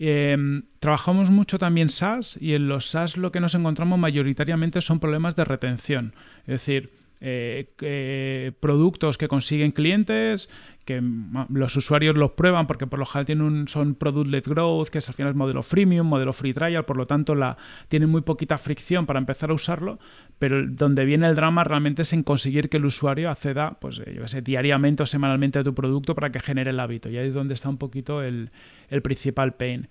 [0.05, 4.99] Em, trabajamos mucho también SaaS y en los SaaS lo que nos encontramos mayoritariamente son
[4.99, 6.13] problemas de retención.
[6.41, 6.91] Es decir,
[7.21, 10.51] eh, productos que consiguen clientes,
[10.85, 11.03] que
[11.49, 15.09] los usuarios los prueban porque por lo general tienen un, son product-led growth, que es
[15.09, 17.57] al final modelo freemium, modelo free trial, por lo tanto la,
[17.89, 19.99] tienen muy poquita fricción para empezar a usarlo,
[20.39, 24.15] pero donde viene el drama realmente es en conseguir que el usuario acceda, pues eh,
[24.17, 27.09] yo sé, diariamente o semanalmente a tu producto para que genere el hábito.
[27.11, 28.51] Y ahí es donde está un poquito el,
[28.89, 29.89] el principal pain.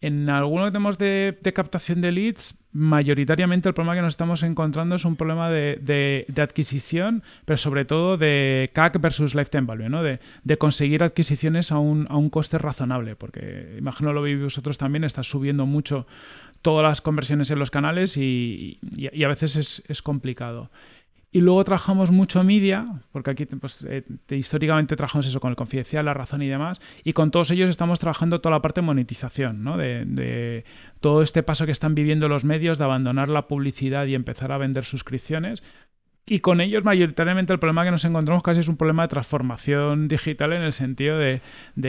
[0.00, 5.04] En algunos temas de, captación de leads, mayoritariamente el problema que nos estamos encontrando es
[5.04, 10.04] un problema de, adquisición, pero sobre todo de CAC versus lifetime value, ¿no?
[10.04, 10.20] de,
[10.58, 15.24] conseguir adquisiciones a un, a un, coste razonable, porque imagino lo veis vosotros también, está
[15.24, 16.06] subiendo mucho
[16.62, 18.78] todas las conversiones en los canales y,
[19.24, 20.70] a veces es, es complicado.
[21.30, 26.06] Y luego trabajamos mucho media, porque aquí pues, eh, históricamente trabajamos eso con el confidencial,
[26.06, 29.62] la razón y demás, y con todos ellos estamos trabajando toda la parte de monetización,
[29.62, 29.76] ¿no?
[29.76, 30.64] de, de,
[31.00, 34.58] todo este paso que están viviendo los medios de abandonar la publicidad y empezar a
[34.58, 35.62] vender suscripciones.
[36.30, 40.08] Y con ellos mayoritariamente el problema que nos encontramos casi es un problema de transformación
[40.08, 41.40] digital en el sentido de,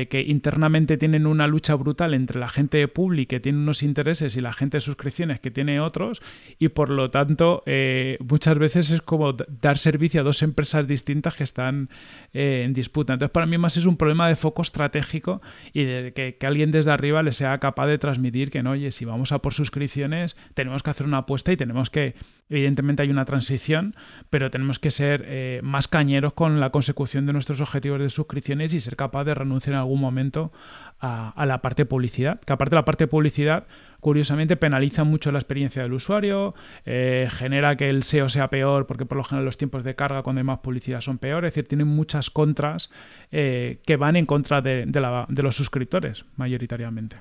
[0.08, 4.38] que internamente tienen una lucha brutal entre la gente de Publi que tiene unos intereses
[4.38, 6.22] y la gente de suscripciones que tiene otros
[6.58, 11.36] y por lo tanto eh, muchas veces es como dar servicio a dos empresas distintas
[11.36, 11.90] que están
[12.34, 13.14] eh, en disputa.
[13.14, 15.42] Entonces para mí más es un problema de foco estratégico
[15.74, 18.94] y de que, que, alguien desde arriba le sea capaz de transmitir que no, oye,
[18.94, 22.16] si vamos a por suscripciones tenemos que hacer una apuesta y tenemos que,
[22.50, 23.96] evidentemente hay una transición,
[24.30, 28.74] pero tenemos que ser eh, más cañeros con la consecución de nuestros objetivos de suscripciones
[28.74, 30.52] y ser capaz de renunciar en algún momento
[31.00, 32.40] a, la parte de publicidad.
[32.40, 33.66] Que aparte la parte de publicidad,
[34.00, 36.54] curiosamente, penaliza mucho la experiencia del usuario,
[36.86, 40.22] eh, genera que el SEO sea peor porque por lo general los tiempos de carga
[40.22, 42.92] cuando hay más publicidad son peores, es decir, tienen muchas contras
[43.32, 47.18] eh, que van en contra de, de los suscriptores mayoritariamente.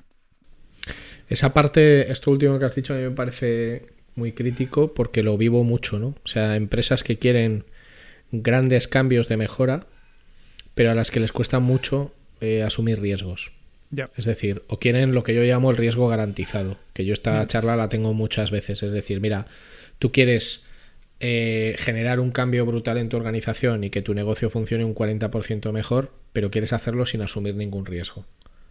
[1.27, 5.35] Esa parte, esto último que has dicho, a mí me parece muy crítico porque lo
[5.37, 6.07] vivo mucho, ¿no?
[6.07, 7.65] O sea, empresas que quieren
[8.31, 9.87] grandes cambios de mejora,
[10.75, 13.51] pero a las que les cuesta mucho eh, asumir riesgos.
[14.15, 17.47] Es decir, o quieren lo que yo llamo el riesgo garantizado, que yo esta mm.
[17.47, 18.83] charla la tengo muchas veces.
[18.83, 19.47] Es decir, mira,
[19.97, 20.67] tú quieres
[21.19, 25.71] eh, generar un cambio brutal en tu organización y que tu negocio funcione un 40%
[25.71, 28.25] mejor, pero quieres hacerlo sin asumir ningún riesgo.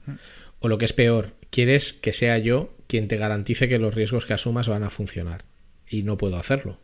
[0.06, 0.12] Mm.
[0.60, 4.26] O lo que es peor, quieres que sea yo quien te garantice que los riesgos
[4.26, 5.44] que asumas van a funcionar.
[5.88, 6.78] Y no puedo hacerlo.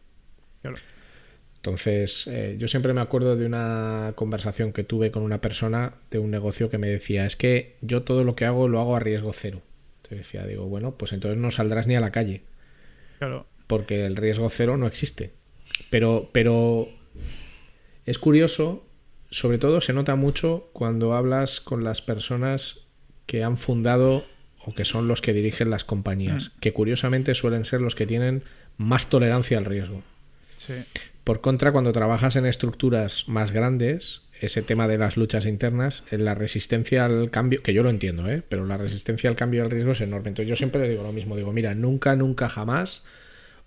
[1.57, 6.19] Entonces, eh, yo siempre me acuerdo de una conversación que tuve con una persona de
[6.19, 9.01] un negocio que me decía, es que yo todo lo que hago lo hago a
[9.01, 9.63] riesgo cero.
[10.07, 12.43] Te decía, digo, bueno, pues entonces no saldrás ni a la calle.
[13.19, 13.47] Claro.
[13.67, 15.33] Porque el riesgo cero no existe.
[15.89, 16.89] Pero, pero
[18.05, 18.87] es curioso,
[19.31, 22.84] sobre todo se nota mucho cuando hablas con las personas
[23.27, 24.25] que han fundado
[24.65, 26.61] o que son los que dirigen las compañías, mm.
[26.61, 28.43] que curiosamente suelen ser los que tienen
[28.77, 30.03] más tolerancia al riesgo.
[31.25, 36.35] Por contra, cuando trabajas en estructuras más grandes, ese tema de las luchas internas, la
[36.35, 38.43] resistencia al cambio, que yo lo entiendo, ¿eh?
[38.49, 40.29] pero la resistencia al cambio y al riesgo es enorme.
[40.29, 43.05] Entonces yo siempre le digo lo mismo, digo, mira, nunca, nunca, jamás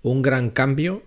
[0.01, 1.03] un gran cambio,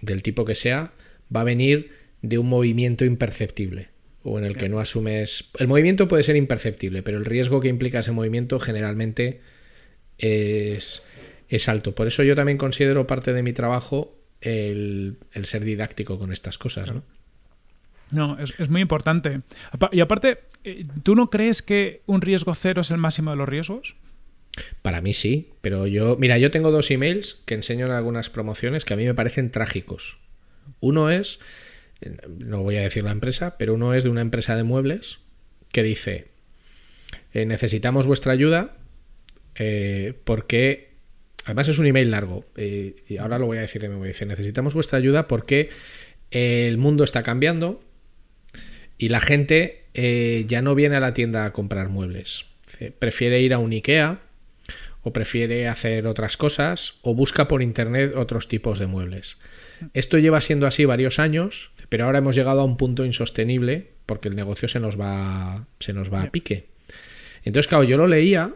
[0.00, 0.92] del tipo que sea,
[1.34, 1.90] va a venir
[2.22, 3.88] de un movimiento imperceptible
[4.22, 5.50] o en el que no asumes...
[5.58, 9.40] El movimiento puede ser imperceptible, pero el riesgo que implica ese movimiento generalmente
[10.18, 11.02] es,
[11.48, 11.94] es alto.
[11.94, 16.92] Por eso yo también considero parte de mi trabajo el, ser didáctico con estas cosas.
[16.92, 17.02] ¿no?
[18.10, 19.40] No, es, muy importante.
[19.92, 23.48] Y aparte, eh, ¿tú no crees que un riesgo cero es el máximo de los
[23.48, 23.96] riesgos?
[24.82, 28.84] Para mí sí, pero yo, mira, yo tengo dos emails que enseño en algunas promociones
[28.84, 30.18] que a mí me parecen trágicos.
[30.80, 31.38] Uno es,
[32.28, 35.18] no voy a decir la empresa, pero uno es de una empresa de muebles
[35.72, 36.28] que dice,
[37.32, 38.76] eh, necesitamos vuestra ayuda
[39.54, 40.92] eh, porque,
[41.44, 44.74] además es un email largo, y ahora lo voy a decir de memoria, dice, necesitamos
[44.74, 45.70] vuestra ayuda porque
[46.30, 47.82] el mundo está cambiando,
[48.98, 52.44] y la gente eh, ya no viene a la tienda a comprar muebles.
[52.98, 54.20] Prefiere ir a un IKEA
[55.02, 59.38] o prefiere hacer otras cosas o busca por internet otros tipos de muebles.
[59.94, 64.28] Esto lleva siendo así varios años, pero ahora hemos llegado a un punto insostenible porque
[64.28, 66.68] el negocio se nos va, se nos va a pique.
[67.44, 68.54] Entonces, claro, yo lo leía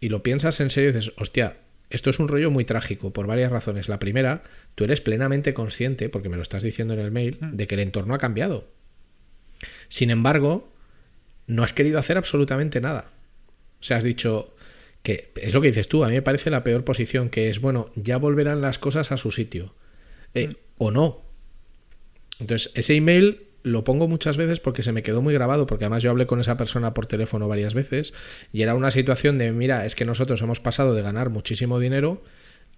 [0.00, 1.56] y lo piensas en serio y dices, hostia,
[1.90, 3.88] esto es un rollo muy trágico por varias razones.
[3.88, 4.42] La primera,
[4.74, 7.50] tú eres plenamente consciente, porque me lo estás diciendo en el mail, mm.
[7.52, 8.68] de que el entorno ha cambiado.
[9.88, 10.72] Sin embargo,
[11.46, 13.12] no has querido hacer absolutamente nada.
[13.80, 14.54] O sea, has dicho
[15.02, 17.60] que es lo que dices tú, a mí me parece la peor posición, que es,
[17.60, 19.74] bueno, ya volverán las cosas a su sitio.
[20.34, 20.54] Eh, mm.
[20.78, 21.23] O no.
[22.40, 26.02] Entonces, ese email lo pongo muchas veces porque se me quedó muy grabado, porque además
[26.02, 28.12] yo hablé con esa persona por teléfono varias veces
[28.52, 32.22] y era una situación de, mira, es que nosotros hemos pasado de ganar muchísimo dinero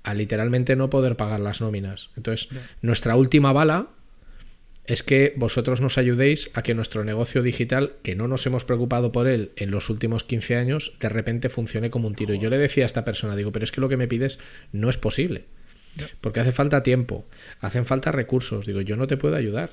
[0.04, 2.10] a literalmente no poder pagar las nóminas.
[2.16, 2.48] Entonces,
[2.80, 3.88] nuestra última bala
[4.86, 9.10] es que vosotros nos ayudéis a que nuestro negocio digital, que no nos hemos preocupado
[9.10, 12.34] por él en los últimos 15 años, de repente funcione como un tiro.
[12.34, 14.38] Y yo le decía a esta persona, digo, pero es que lo que me pides
[14.70, 15.46] no es posible.
[16.20, 17.24] Porque hace falta tiempo,
[17.60, 18.66] hacen falta recursos.
[18.66, 19.70] Digo, yo no te puedo ayudar.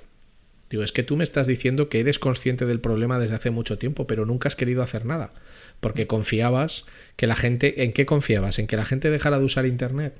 [0.69, 3.77] Digo, es que tú me estás diciendo que eres consciente del problema desde hace mucho
[3.77, 5.31] tiempo, pero nunca has querido hacer nada.
[5.79, 7.83] Porque confiabas que la gente.
[7.83, 8.57] ¿En qué confiabas?
[8.59, 10.15] ¿En que la gente dejara de usar Internet?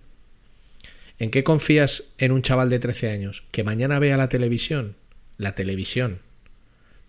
[1.20, 3.45] ¿En qué confías en un chaval de 13 años?
[3.51, 4.95] ¿Que mañana vea la televisión?
[5.38, 6.20] La televisión.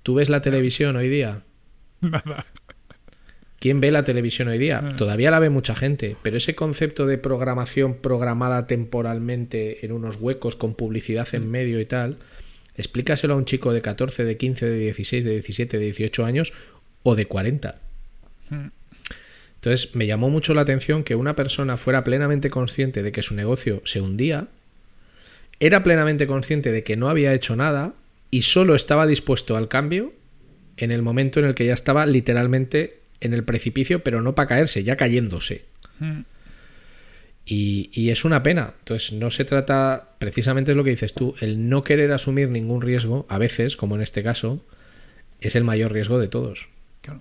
[0.02, 1.42] ¿Tú ves la televisión hoy día?
[2.00, 2.46] Nada.
[3.64, 4.82] ¿Quién ve la televisión hoy día?
[4.84, 4.94] Ah.
[4.94, 10.54] Todavía la ve mucha gente, pero ese concepto de programación programada temporalmente en unos huecos
[10.54, 11.50] con publicidad en mm.
[11.50, 12.18] medio y tal,
[12.76, 16.52] explícaselo a un chico de 14, de 15, de 16, de 17, de 18 años
[17.04, 17.80] o de 40.
[19.54, 23.34] Entonces me llamó mucho la atención que una persona fuera plenamente consciente de que su
[23.34, 24.48] negocio se hundía,
[25.58, 27.94] era plenamente consciente de que no había hecho nada
[28.30, 30.12] y solo estaba dispuesto al cambio
[30.76, 34.48] en el momento en el que ya estaba literalmente en el precipicio, pero no para
[34.48, 35.64] caerse, ya cayéndose.
[35.98, 36.22] Hmm.
[37.46, 38.74] Y, y, es una pena.
[38.78, 42.80] Entonces, no se trata, precisamente es lo que dices tú, el no querer asumir ningún
[42.80, 44.64] riesgo, a veces, como en este caso,
[45.40, 46.68] es el mayor riesgo de todos.
[47.02, 47.20] Claro.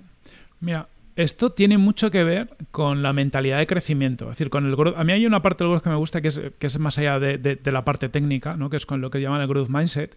[0.62, 4.26] Mira, esto tiene mucho que ver con la mentalidad de crecimiento.
[4.26, 4.96] Es decir, con el growth.
[4.98, 6.98] A mí hay una parte del growth que me gusta que es, que es más
[6.98, 8.70] allá de, la parte técnica, ¿no?
[8.70, 10.16] que es con lo que llaman el growth mindset.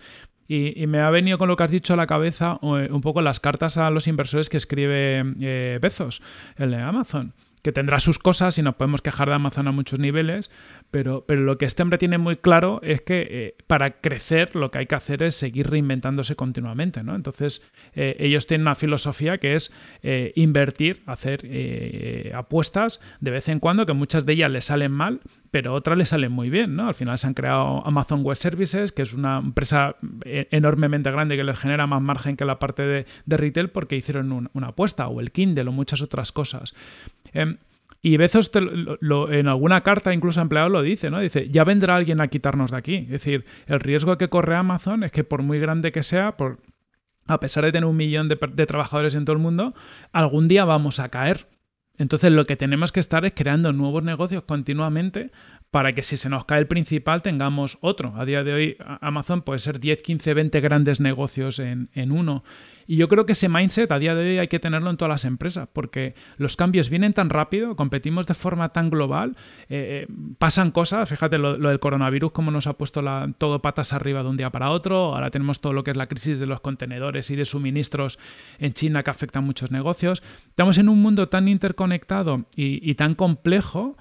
[0.48, 3.20] Y, me ha venido con lo que has dicho a la cabeza eh, un poco
[3.20, 6.22] las cartas a los inversores que escribe eh, Bezos,
[6.56, 9.98] el de Amazon que tendrá sus cosas y nos podemos quejar de Amazon a muchos
[9.98, 10.50] niveles,
[10.90, 14.70] pero, pero lo que este hombre tiene muy claro es que eh, para crecer lo
[14.70, 17.02] que hay que hacer es seguir reinventándose continuamente.
[17.02, 17.16] ¿no?
[17.16, 17.62] Entonces,
[17.94, 21.40] eh, ellos tienen una filosofía que es eh, invertir, hacer
[22.34, 26.04] apuestas de vez en cuando, que muchas de ellas le salen mal, pero otras le
[26.04, 26.76] salen muy bien.
[26.76, 26.88] ¿no?
[26.88, 31.44] Al final se han creado Amazon Web Services, que es una empresa enormemente grande que
[31.44, 35.32] les genera más margen que la parte de, retail porque hicieron una apuesta, o el
[35.32, 36.74] Kindle o muchas otras cosas.
[38.02, 41.18] Y Bezos en alguna carta, incluso empleado, lo dice, ¿no?
[41.20, 42.96] Dice, ya vendrá alguien a quitarnos de aquí.
[42.96, 46.60] Es decir, el riesgo que corre Amazon es que por muy grande que sea, por,
[47.26, 49.74] a pesar de tener un millón de trabajadores en todo el mundo,
[50.12, 51.48] algún día vamos a caer.
[51.98, 55.30] Entonces lo que tenemos que estar es creando nuevos negocios continuamente
[55.70, 58.14] para que si se nos cae el principal tengamos otro.
[58.16, 62.44] A día de hoy Amazon puede ser 10, 15, 20 grandes negocios en, uno.
[62.86, 65.10] Y yo creo que ese mindset a día de hoy hay que tenerlo en todas
[65.10, 69.36] las empresas, porque los cambios vienen tan rápido, competimos de forma tan global,
[69.68, 73.02] eh, eh, pasan cosas, fíjate lo, del coronavirus, cómo nos ha puesto
[73.38, 76.06] todo patas arriba de un día para otro, ahora tenemos todo lo que es la
[76.06, 78.20] crisis de los contenedores y de suministros
[78.60, 80.22] en China que afecta a muchos negocios.
[80.48, 83.96] Estamos en un mundo tan interconectado y tan complejo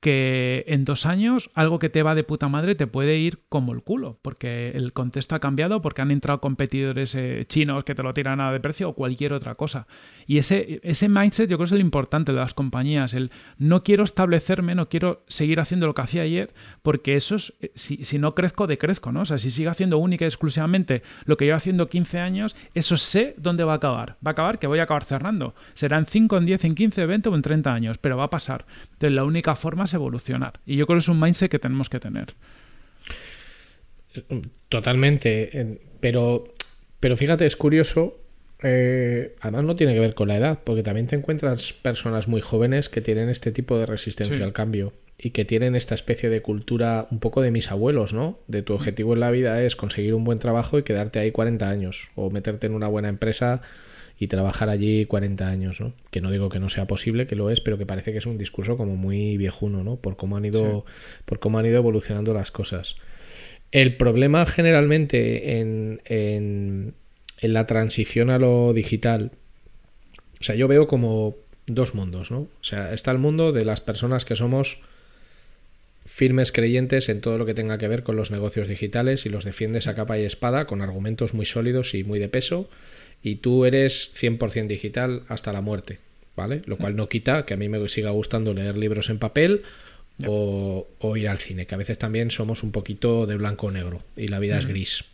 [0.00, 3.72] que en dos años algo que te va de puta madre te puede ir como
[3.72, 8.02] el culo, porque el contexto ha cambiado, porque han entrado competidores eh, chinos que te
[8.02, 9.86] lo tiran a de precio o cualquier otra cosa.
[10.26, 14.04] Y ese, ese mindset yo creo es el importante de las compañías, el no quiero
[14.04, 18.18] establecerme, no quiero seguir haciendo lo que hacía ayer, porque eso es, eh, si, si
[18.18, 19.22] no crezco, decrezco, ¿no?
[19.22, 22.96] O sea, si sigo haciendo única y exclusivamente lo que llevo haciendo 15 años, eso
[22.96, 24.16] sé dónde va a acabar.
[24.24, 25.54] Va a acabar que voy a acabar cerrando.
[25.74, 28.30] Será en 5, en 10, en 15, 20 o en 30 años, pero va a
[28.30, 28.64] pasar.
[28.92, 30.60] Entonces la única forma evolucionar.
[30.66, 32.34] Y yo creo que es un mindset que tenemos que tener.
[34.68, 35.78] Totalmente.
[36.00, 36.52] Pero
[37.00, 38.18] Pero fíjate, es curioso.
[38.60, 42.40] eh, además, no tiene que ver con la edad, porque también te encuentras personas muy
[42.40, 44.42] jóvenes que tienen este tipo de resistencia Sí.
[44.42, 48.40] al cambio y que tienen esta especie de cultura un poco de mis abuelos, ¿no?
[48.48, 51.70] De tu objetivo en la vida es conseguir un buen trabajo y quedarte ahí 40
[51.70, 53.62] años, o meterte en una buena empresa
[54.18, 55.92] y trabajar allí 40 años, ¿no?
[56.10, 58.26] Que no digo que no sea posible, que lo es, pero que parece que es
[58.26, 59.96] un discurso como muy viejuno, ¿no?
[59.96, 60.84] Por cómo han ido,
[61.24, 62.96] por cómo han ido evolucionando las cosas.
[63.70, 66.94] El problema generalmente en, en-
[67.40, 69.30] en la transición a lo digital,
[70.40, 72.38] o sea, yo veo como dos mundos, ¿no?
[72.40, 74.80] O sea, está el mundo de las personas que somos
[76.04, 79.44] firmes creyentes en todo lo que tenga que ver con los negocios digitales y los
[79.44, 82.70] defiendes a capa y espada con argumentos muy sólidos y muy de peso
[83.22, 85.98] y tú eres 100% digital hasta la muerte,
[86.36, 86.62] ¿vale?
[86.66, 89.62] Lo cual no quita que a mí me siga gustando leer libros en papel
[90.26, 93.70] o, o ir al cine, que a veces también somos un poquito de blanco o
[93.70, 95.04] negro y la vida es gris.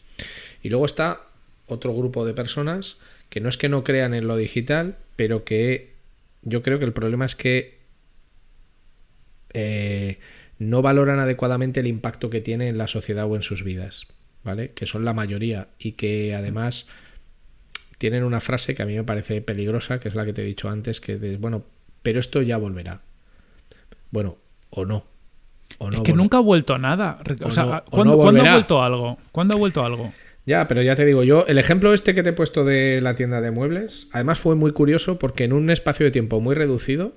[0.62, 1.22] Y luego está
[1.66, 2.98] otro grupo de personas
[3.28, 5.94] que no es que no crean en lo digital, pero que
[6.42, 7.78] yo creo que el problema es que
[9.54, 10.18] eh,
[10.58, 14.06] no valoran adecuadamente el impacto que tiene en la sociedad o en sus vidas,
[14.42, 14.70] ¿vale?
[14.70, 16.86] Que son la mayoría y que además
[17.98, 20.44] tienen una frase que a mí me parece peligrosa, que es la que te he
[20.44, 21.64] dicho antes, que de, bueno,
[22.02, 23.00] pero esto ya volverá.
[24.10, 24.36] Bueno,
[24.70, 25.04] o no.
[25.78, 27.18] O no es que nunca ha vuelto nada.
[27.42, 28.50] O, O sea, no- o ¿cuándo, no cuándo volverá.
[28.52, 29.18] ha vuelto algo?
[29.32, 30.12] ¿Cuándo ha vuelto algo?
[30.46, 33.14] Ya, pero ya te digo yo, el ejemplo este que te he puesto de la
[33.14, 37.14] tienda de muebles, además fue muy curioso porque en un espacio de tiempo muy reducido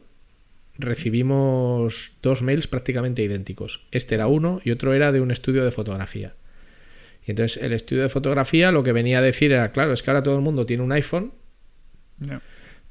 [0.77, 3.85] recibimos dos mails prácticamente idénticos.
[3.91, 6.33] Este era uno y otro era de un estudio de fotografía.
[7.27, 10.09] Y entonces el estudio de fotografía lo que venía a decir era, claro, es que
[10.09, 11.33] ahora todo el mundo tiene un iPhone,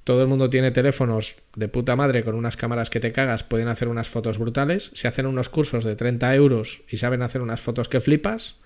[0.05, 3.69] todo el mundo tiene teléfonos de puta madre con unas cámaras que te cagas, pueden
[3.69, 7.63] hacer unas fotos brutales, se hacen unos cursos de 30 euros y saben hacer unas
[7.63, 8.57] fotos que flipas,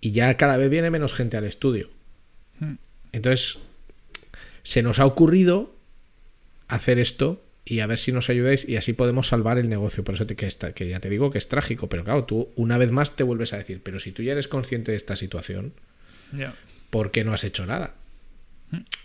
[0.00, 1.90] y ya cada vez viene menos gente al estudio.
[2.60, 2.74] Hmm.
[3.10, 3.58] Entonces,
[4.62, 5.74] se nos ha ocurrido
[6.68, 10.04] hacer esto y a ver si nos ayudáis y así podemos salvar el negocio.
[10.04, 12.50] Por eso te, que, está, que ya te digo que es trágico, pero claro, tú
[12.56, 15.16] una vez más te vuelves a decir, pero si tú ya eres consciente de esta
[15.16, 15.72] situación,
[16.32, 16.54] Ya.
[16.90, 17.94] ¿por qué no has hecho nada?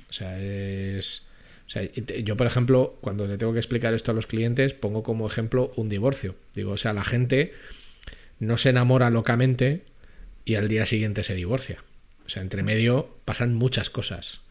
[0.10, 1.24] O sea, es...
[1.68, 5.04] o sea, yo, por ejemplo, cuando le tengo que explicar esto a los clientes, pongo
[5.04, 6.36] como ejemplo un divorcio.
[6.54, 7.54] Digo, o sea, la gente
[8.40, 9.84] no se enamora locamente
[10.44, 11.84] y al día siguiente se divorcia.
[12.26, 14.42] O sea, entre medio pasan muchas cosas.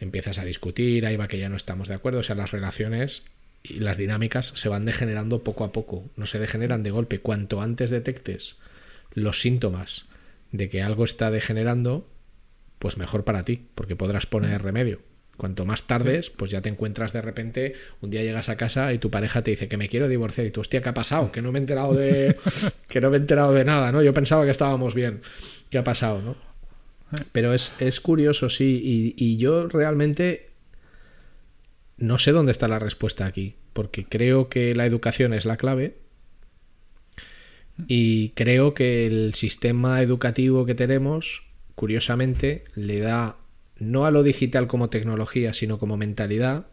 [0.00, 2.20] Empiezas a discutir, ahí va que ya no estamos de acuerdo.
[2.20, 3.22] O sea, las relaciones
[3.62, 7.20] y las dinámicas se van degenerando poco a poco, no se degeneran de golpe.
[7.20, 8.56] Cuanto antes detectes
[9.14, 10.06] los síntomas
[10.50, 12.08] de que algo está degenerando,
[12.78, 15.00] pues mejor para ti, porque podrás poner remedio.
[15.36, 18.98] Cuanto más tardes, pues ya te encuentras de repente, un día llegas a casa y
[18.98, 21.32] tu pareja te dice que me quiero divorciar y tú, hostia, ¿qué ha pasado?
[21.32, 22.36] Que no me he enterado de
[22.88, 24.02] que no me he enterado de nada, ¿no?
[24.02, 25.20] Yo pensaba que estábamos bien.
[25.70, 26.36] ¿Qué ha pasado, no?
[27.32, 30.51] Pero es, es curioso, sí, y, y yo realmente
[31.96, 35.96] no sé dónde está la respuesta aquí, porque creo que la educación es la clave
[37.86, 43.38] y creo que el sistema educativo que tenemos, curiosamente, le da
[43.78, 46.66] no a lo digital como tecnología, sino como mentalidad,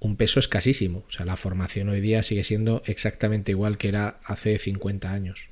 [0.00, 1.04] un peso escasísimo.
[1.08, 5.48] O sea, la formación hoy día sigue siendo exactamente igual que era hace 50 años.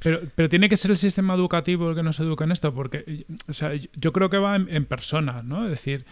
[0.00, 3.24] Pero, pero tiene que ser el sistema educativo el que nos eduque en esto, porque
[3.48, 5.64] o sea, yo creo que va en, en personas, ¿no?
[5.64, 6.04] Es decir,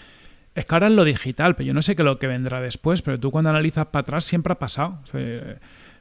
[0.54, 2.60] es que ahora es lo digital, pero yo no sé qué es lo que vendrá
[2.60, 5.00] después, pero tú cuando analizas para atrás siempre ha pasado.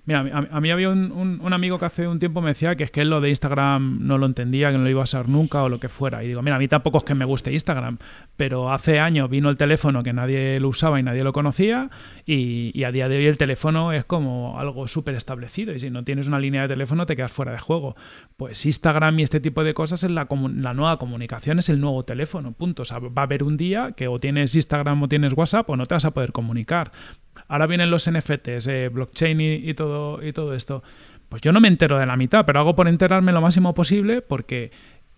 [0.06, 3.06] Mira, a, mí había un, amigo que hace un tiempo me decía que es que
[3.06, 5.80] lo de Instagram no lo entendía, que no lo iba a usar nunca o lo
[5.80, 6.24] que fuera.
[6.24, 7.98] Y digo, mira, a mí tampoco es que me guste Instagram,
[8.36, 11.90] pero hace años vino el teléfono que nadie lo usaba y nadie lo conocía
[12.26, 16.04] y, a día de hoy el teléfono es como algo súper establecido y si no
[16.04, 17.96] tienes una línea de teléfono te quedas fuera de juego.
[18.36, 22.04] Pues Instagram y este tipo de cosas es la, la nueva comunicación, es el nuevo
[22.04, 22.82] teléfono, punto.
[22.82, 25.78] O sea, va a haber un día que o tienes Instagram o tienes WhatsApp o
[25.78, 26.92] no te vas a poder comunicar.
[27.48, 30.84] Ahora vienen los NFTs, eh, blockchain y, todo, y todo esto.
[31.30, 34.22] Pues yo no me entero de la mitad, pero hago por enterarme lo máximo posible
[34.22, 34.72] porque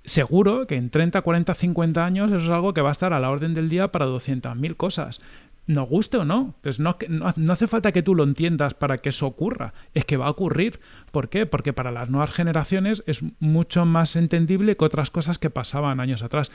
[0.05, 3.19] seguro que en 30, 40, 50 años eso es algo que va a estar a
[3.19, 5.19] la orden del día para 200.000 cosas.
[5.67, 6.55] Nos guste o no.
[6.61, 9.73] Pues no, no, no hace falta que tú lo entiendas para que eso ocurra.
[9.93, 10.79] Es que va a ocurrir.
[11.11, 11.45] ¿Por qué?
[11.45, 16.21] Porque para las nuevas generaciones es mucho más entendible que otras cosas que pasaban años
[16.21, 16.51] atrás.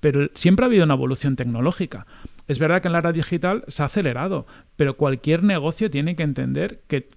[0.00, 2.06] Pero siempre ha habido una evolución tecnológica.
[2.46, 6.22] Es verdad que en la era digital se ha acelerado, pero cualquier negocio tiene que
[6.22, 7.08] entender que,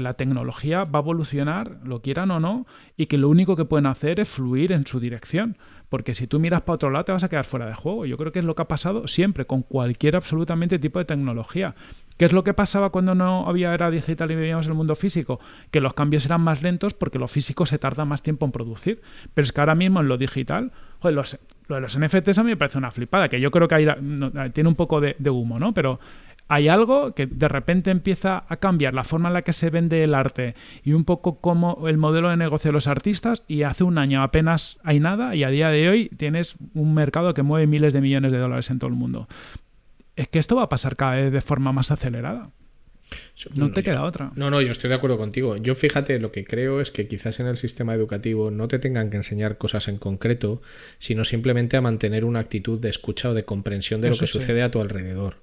[0.00, 2.66] la tecnología va a evolucionar, lo quieran o no,
[2.96, 5.56] y que lo único que pueden hacer es fluir en su dirección.
[5.88, 8.06] Porque si tú miras para otro lado te vas a quedar fuera de juego.
[8.06, 11.74] Yo creo que es lo que ha pasado siempre con cualquier absolutamente tipo de tecnología.
[12.16, 14.96] ¿Qué es lo que pasaba cuando no había era digital y vivíamos en el mundo
[14.96, 15.38] físico?
[15.70, 19.00] Que los cambios eran más lentos porque lo físico se tarda más tiempo en producir.
[19.32, 21.38] Pero es que ahora mismo en lo digital, joder, los,
[21.68, 23.86] lo de los NFTs a mí me parece una flipada, que yo creo que ahí,
[24.52, 25.74] tiene un poco de, de humo, ¿no?
[25.74, 25.98] Pero
[26.48, 30.04] hay algo que de repente empieza a cambiar la forma en la que se vende
[30.04, 30.54] el arte
[30.84, 34.22] y un poco como el modelo de negocio de los artistas y hace un año
[34.22, 38.00] apenas hay nada y a día de hoy tienes un mercado que mueve miles de
[38.00, 39.26] millones de dólares en todo el mundo.
[40.14, 42.50] Es que esto va a pasar cada vez de forma más acelerada.
[43.54, 44.32] No te queda otra.
[44.34, 45.56] No, no, yo estoy de acuerdo contigo.
[45.56, 49.10] Yo fíjate, lo que creo es que quizás en el sistema educativo no te tengan
[49.10, 50.62] que enseñar cosas en concreto,
[50.98, 54.62] sino simplemente a mantener una actitud de escucha o de comprensión de lo que sucede
[54.62, 55.36] a tu alrededor.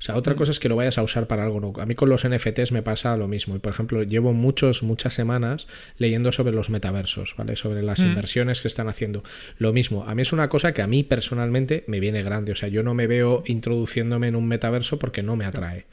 [0.00, 1.78] O sea, otra cosa es que lo vayas a usar para algo.
[1.78, 3.54] A mí con los NFTs me pasa lo mismo.
[3.54, 5.66] Y por ejemplo, llevo muchos, muchas semanas
[5.98, 7.54] leyendo sobre los metaversos, ¿vale?
[7.56, 8.06] Sobre las mm.
[8.06, 9.22] inversiones que están haciendo.
[9.58, 10.04] Lo mismo.
[10.04, 12.52] A mí es una cosa que a mí personalmente me viene grande.
[12.52, 15.84] O sea, yo no me veo introduciéndome en un metaverso porque no me atrae.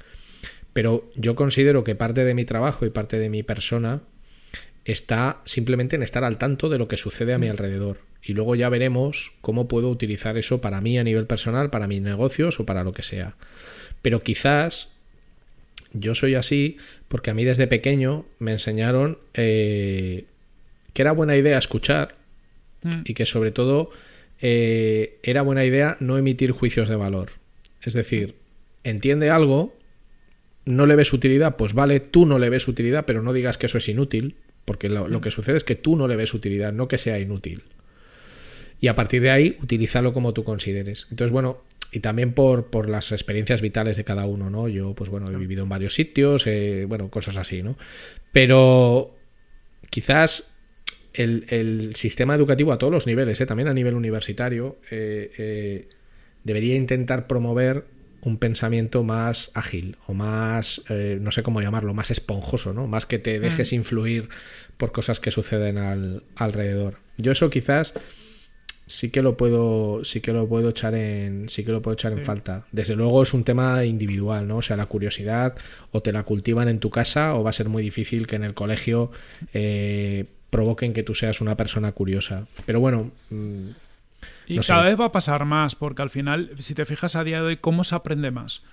[0.77, 4.03] Pero yo considero que parte de mi trabajo y parte de mi persona
[4.85, 7.49] está simplemente en estar al tanto de lo que sucede a mi mm.
[7.49, 7.97] alrededor.
[8.21, 12.03] Y luego ya veremos cómo puedo utilizar eso para mí a nivel personal, para mis
[12.03, 13.37] negocios o para lo que sea.
[14.03, 14.99] Pero quizás
[15.93, 20.25] yo soy así porque a mí desde pequeño me enseñaron eh,
[20.93, 22.17] que era buena idea escuchar
[22.83, 23.01] mm.
[23.03, 23.89] y que sobre todo
[24.41, 27.31] eh, era buena idea no emitir juicios de valor.
[27.81, 28.35] Es decir,
[28.83, 29.75] entiende algo,
[30.67, 33.65] no le ves utilidad, pues vale, tú no le ves utilidad, pero no digas que
[33.65, 36.73] eso es inútil, porque lo, lo, que sucede es que tú no le ves utilidad,
[36.73, 37.63] no que sea inútil.
[38.79, 41.07] Y a partir de ahí, utilízalo como tú consideres.
[41.09, 44.67] Entonces, bueno, y también por, por, las experiencias vitales de cada uno, ¿no?
[44.67, 47.77] Yo, pues bueno, he vivido en varios sitios, eh, bueno, cosas así, ¿no?
[48.31, 49.15] Pero
[49.89, 50.51] quizás
[51.13, 53.45] el, sistema educativo a todos los niveles, ¿eh?
[53.45, 55.87] también a nivel universitario, eh,
[56.43, 57.85] debería intentar promover
[58.27, 62.87] un pensamiento más ágil o más, no sé cómo llamarlo, más esponjoso, ¿no?
[62.87, 63.75] Más que te dejes mm.
[63.75, 64.29] influir
[64.77, 66.99] por cosas que suceden al, alrededor.
[67.17, 67.93] Yo eso quizás
[68.87, 72.13] sí que lo puedo sí que lo puedo echar en sí que lo puedo echar
[72.13, 75.55] en falta desde luego es un tema individual no o sea la curiosidad
[75.91, 78.45] o te la cultivan en tu casa o va a ser muy difícil que en
[78.45, 79.11] el colegio
[79.53, 83.11] eh, provoquen que tú seas una persona curiosa pero bueno
[84.47, 87.37] y cada vez va a pasar más porque al final si te fijas a día
[87.37, 88.63] de hoy cómo se aprende más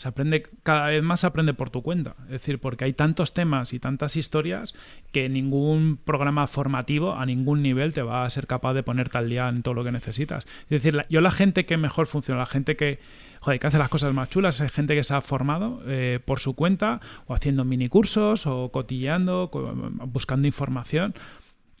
[0.00, 2.16] se aprende, cada vez más se aprende por tu cuenta.
[2.24, 4.72] Es decir, porque hay tantos temas y tantas historias
[5.12, 9.28] que ningún programa formativo a ningún nivel te va a ser capaz de ponerte al
[9.28, 10.46] día en todo lo que necesitas.
[10.70, 12.98] Es decir, yo la gente que mejor funciona, la gente que,
[13.40, 16.40] joder, que hace las cosas más chulas, es gente que se ha formado eh, por
[16.40, 19.50] su cuenta o haciendo mini cursos o cotilleando,
[20.06, 21.12] buscando información.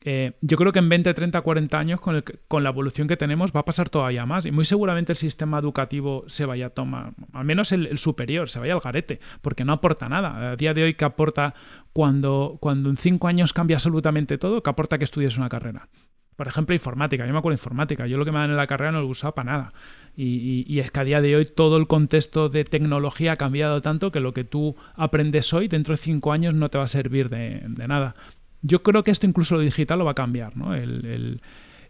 [0.02, 3.52] Eh, yo creo que en 20, 30, 40 años, con, con, la evolución que tenemos,
[3.54, 4.46] va a pasar todavía más.
[4.46, 8.58] Y muy seguramente el sistema educativo se vaya a tomar, al menos el, superior, se
[8.58, 10.52] vaya al garete, porque no aporta nada.
[10.52, 11.54] A día de hoy, ¿qué aporta
[11.92, 14.62] cuando, cuando en 5 años cambia absolutamente todo?
[14.62, 15.88] ¿Qué aporta que estudies una carrera?
[16.34, 17.26] Por ejemplo, informática.
[17.26, 18.06] Yo me acuerdo de informática.
[18.06, 19.72] Yo lo que me dan en la carrera no lo usaba para nada.
[20.16, 24.10] Y, es que a día de hoy todo el contexto de tecnología ha cambiado tanto
[24.10, 27.28] que lo que tú aprendes hoy dentro de cinco años no te va a servir
[27.28, 28.14] de nada.
[28.62, 30.74] Yo creo que esto incluso lo digital lo va a cambiar, ¿no?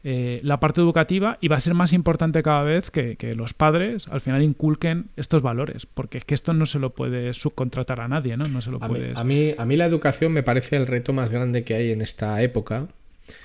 [0.02, 4.06] Eh, la parte educativa y va a ser más importante cada vez que, los padres
[4.08, 8.08] al final inculquen estos valores, porque es que esto no se lo puede subcontratar a
[8.08, 8.48] nadie, ¿no?
[8.48, 9.08] no se lo a, puede...
[9.08, 11.90] mí, a, mí, a mí la educación me parece el reto más grande que hay
[11.90, 12.88] en esta época,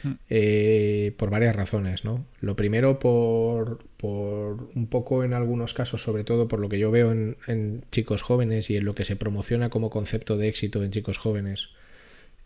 [0.04, 0.12] mm.
[0.30, 2.24] eh, por varias razones, ¿no?
[2.40, 6.90] Lo primero por, por, un poco en algunos casos, sobre todo por lo que yo
[6.90, 10.82] veo en, en, chicos jóvenes y en lo que se promociona como concepto de éxito
[10.84, 11.72] en chicos jóvenes,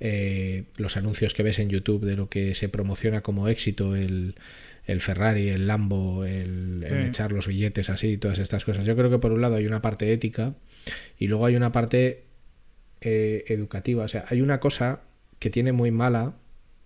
[0.02, 4.36] eh, los anuncios que ves en YouTube de lo que se promociona como éxito, el,
[5.00, 8.86] Ferrari, el Lambo, el, echar los billetes así, todas estas cosas.
[8.86, 10.56] Yo creo que por un lado hay una parte ética
[11.18, 12.24] y luego hay una parte
[13.02, 14.06] eh, educativa.
[14.06, 15.02] O sea, hay una cosa
[15.38, 16.36] que tiene muy mala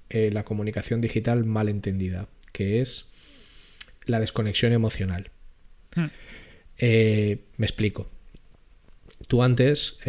[0.09, 3.05] eh, la comunicación digital mal entendida, que es
[4.05, 5.29] la desconexión emocional.
[5.95, 6.07] Hmm.
[6.79, 8.09] me explico.
[9.27, 9.99] Tú antes,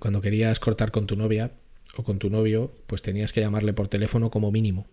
[0.00, 1.52] cuando querías cortar con tu novia,
[1.98, 4.86] o con tu novio, pues tenías que llamarle por teléfono como mínimo.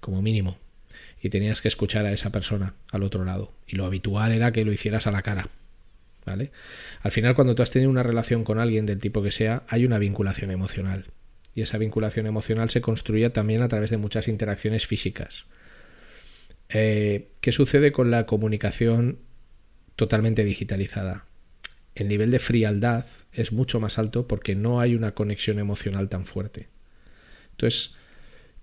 [0.00, 0.58] Como mínimo.
[1.22, 3.52] Y tenías que escuchar a esa persona al otro lado.
[3.68, 5.48] Y lo habitual era que lo hicieras a la cara.
[6.24, 6.50] ¿Vale?
[7.02, 9.86] Al final, cuando tú has tenido una relación con alguien del tipo que sea, hay
[9.86, 11.06] una vinculación emocional.
[11.54, 15.44] Y esa vinculación emocional se construye también a través de muchas interacciones físicas.
[16.68, 19.20] Eh, ¿Qué sucede con la comunicación
[19.94, 21.26] totalmente digitalizada?
[21.96, 26.26] El nivel de frialdad es mucho más alto porque no hay una conexión emocional tan
[26.26, 26.68] fuerte.
[27.52, 27.96] Entonces,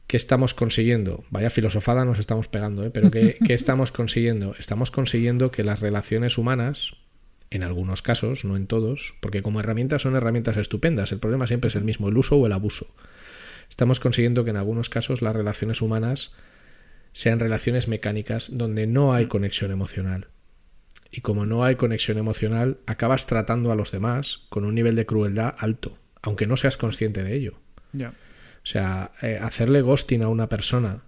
[0.06, 1.26] ¿qué estamos consiguiendo?
[1.32, 2.92] Vaya filosofada nos estamos pegando, ¿eh?
[2.92, 4.56] pero ¿qué, ¿qué estamos consiguiendo?
[4.60, 6.96] Estamos consiguiendo que las relaciones humanas,
[7.50, 11.70] en algunos casos, no en todos, porque como herramientas son herramientas estupendas, el problema siempre
[11.70, 12.94] es el mismo, el uso o el abuso.
[13.68, 16.34] Estamos consiguiendo que en algunos casos las relaciones humanas
[17.14, 20.28] sean relaciones mecánicas donde no hay conexión emocional.
[21.16, 25.06] Y como no hay conexión emocional, acabas tratando a los demás con un nivel de
[25.06, 27.60] crueldad alto, aunque no seas consciente de ello.
[27.94, 31.04] O sea, eh, hacerle ghosting a una persona,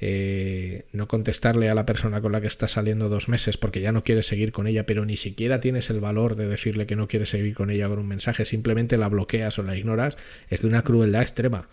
[0.00, 3.92] eh, no contestarle a la persona con la que estás saliendo dos meses porque ya
[3.92, 7.06] no quieres seguir con ella, pero ni siquiera tienes el valor de decirle que no
[7.06, 10.16] quieres seguir con ella con un mensaje, simplemente la bloqueas o la ignoras,
[10.50, 11.68] es de una crueldad extrema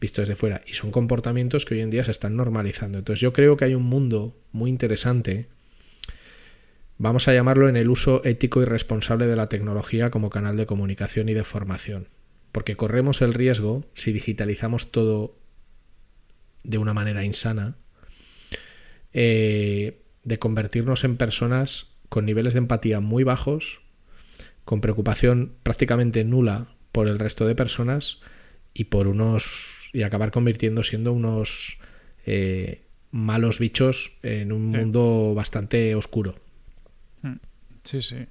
[0.00, 0.62] visto desde fuera.
[0.66, 2.98] Y son comportamientos que hoy en día se están normalizando.
[2.98, 5.48] Entonces yo creo que hay un mundo muy interesante
[7.02, 10.66] vamos a llamarlo en el uso ético y responsable de la tecnología como canal de
[10.66, 12.06] comunicación y de formación.
[12.52, 15.36] Porque corremos el riesgo, si digitalizamos todo
[16.62, 17.76] de una manera insana,
[19.12, 23.80] eh, de convertirnos en personas con niveles de empatía muy bajos,
[24.64, 28.20] con preocupación prácticamente nula por el resto de personas
[28.74, 31.78] y por unos y acabar convirtiendo siendo unos
[32.26, 36.41] eh, malos bichos en un mundo bastante oscuro.
[37.84, 38.26] Sí, sí.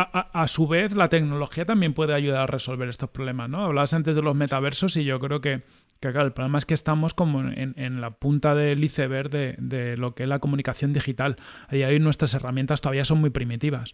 [0.00, 3.64] A, su vez, la tecnología también puede ayudar a resolver estos problemas, ¿no?
[3.64, 5.62] Hablabas antes de los metaversos y yo creo que,
[5.98, 10.22] claro, el problema es que estamos como en, la punta del iceberg de, lo que
[10.22, 11.34] es la comunicación digital.
[11.72, 13.92] Y ahí nuestras herramientas todavía son muy primitivas.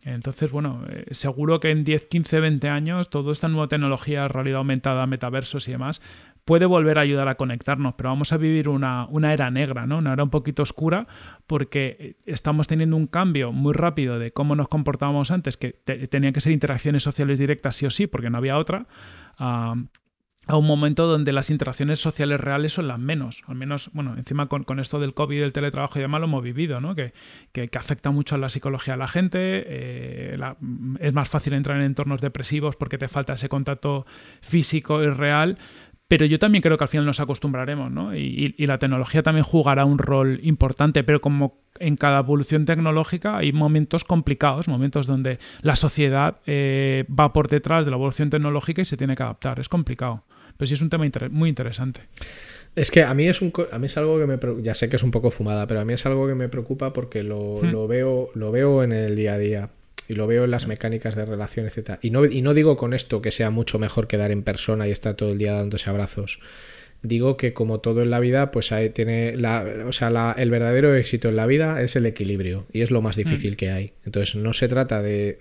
[0.00, 4.58] Entonces, bueno, eh, seguro que en 10, 15, 20 años, toda esta nueva tecnología, realidad
[4.58, 6.00] aumentada, metaversos y demás,
[6.44, 9.98] puede volver a ayudar a conectarnos, pero vamos a vivir una, era negra, ¿no?
[9.98, 11.06] Una era un poquito oscura
[11.46, 15.72] porque estamos teniendo un cambio muy rápido de cómo nos comportábamos antes, que
[16.10, 18.86] tenían que ser interacciones sociales directas sí o sí, porque no había otra.
[19.38, 23.44] a un momento donde las interacciones sociales reales son las menos.
[23.46, 26.80] Al menos, bueno, encima con, esto del COVID, del teletrabajo y demás lo hemos vivido,
[26.80, 26.96] ¿no?
[26.96, 27.12] Que,
[27.52, 29.38] que, afecta mucho a la psicología de la gente.
[29.38, 30.36] Eh,
[30.98, 34.04] es más fácil entrar en entornos depresivos porque te falta ese contacto
[34.40, 35.58] físico y real.
[36.12, 38.14] Pero yo también creo que al final nos acostumbraremos, ¿no?
[38.14, 43.54] Y, la tecnología también jugará un rol importante, pero como en cada evolución tecnológica hay
[43.54, 48.84] momentos complicados, momentos donde la sociedad eh, va por detrás de la evolución tecnológica y
[48.84, 49.58] se tiene que adaptar.
[49.58, 50.22] Es complicado.
[50.58, 52.02] Pero sí es un tema muy interesante.
[52.76, 54.96] Es que a mí es un a mí es algo que me ya sé que
[54.96, 57.70] es un poco fumada, pero a mí es algo que me preocupa porque lo, hmm.
[57.70, 59.70] lo veo lo veo en el día a día
[60.12, 61.98] y lo veo en las mecánicas de relación, etc.
[62.02, 64.90] Y no, y no digo con esto que sea mucho mejor quedar en persona y
[64.90, 66.38] estar todo el día dándose abrazos.
[67.02, 71.30] Digo que como todo en la vida, pues tiene la, o sea, el verdadero éxito
[71.30, 73.56] en la vida es el equilibrio y es lo más difícil mm.
[73.56, 73.92] que hay.
[74.06, 75.36] Entonces no se trata de,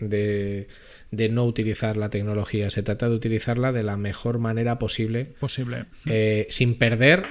[1.12, 5.28] de, no utilizar la tecnología, se trata de utilizarla de la mejor manera posible.
[5.40, 5.86] Posible.
[6.08, 7.26] Eh, sin perder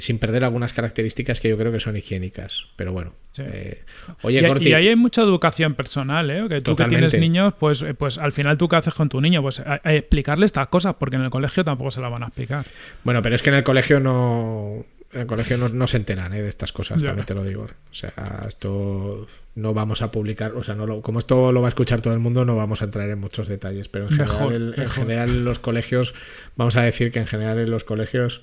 [0.00, 2.66] sin perder algunas características que yo creo que son higiénicas.
[2.76, 3.14] Pero bueno.
[3.38, 3.82] Eh,
[4.22, 6.46] oye, y, y, ahí hay mucha educación personal, ¿eh?
[6.48, 9.20] Que tú que tienes niños, pues, eh, pues al final tú qué haces con tu
[9.20, 12.66] niño, pues explicarle estas cosas, porque en el colegio tampoco se las van a explicar.
[13.04, 14.84] Bueno, pero es que en el colegio no.
[15.12, 16.42] En el colegio no, se enteran ¿eh?
[16.42, 17.62] de estas cosas, también te lo digo.
[17.62, 21.70] O sea, esto no vamos a publicar, o sea, no como esto lo va a
[21.70, 24.88] escuchar todo el mundo, no vamos a entrar en muchos detalles, pero en general, en
[24.90, 26.14] general en los colegios,
[26.56, 28.42] vamos a decir que en general en los colegios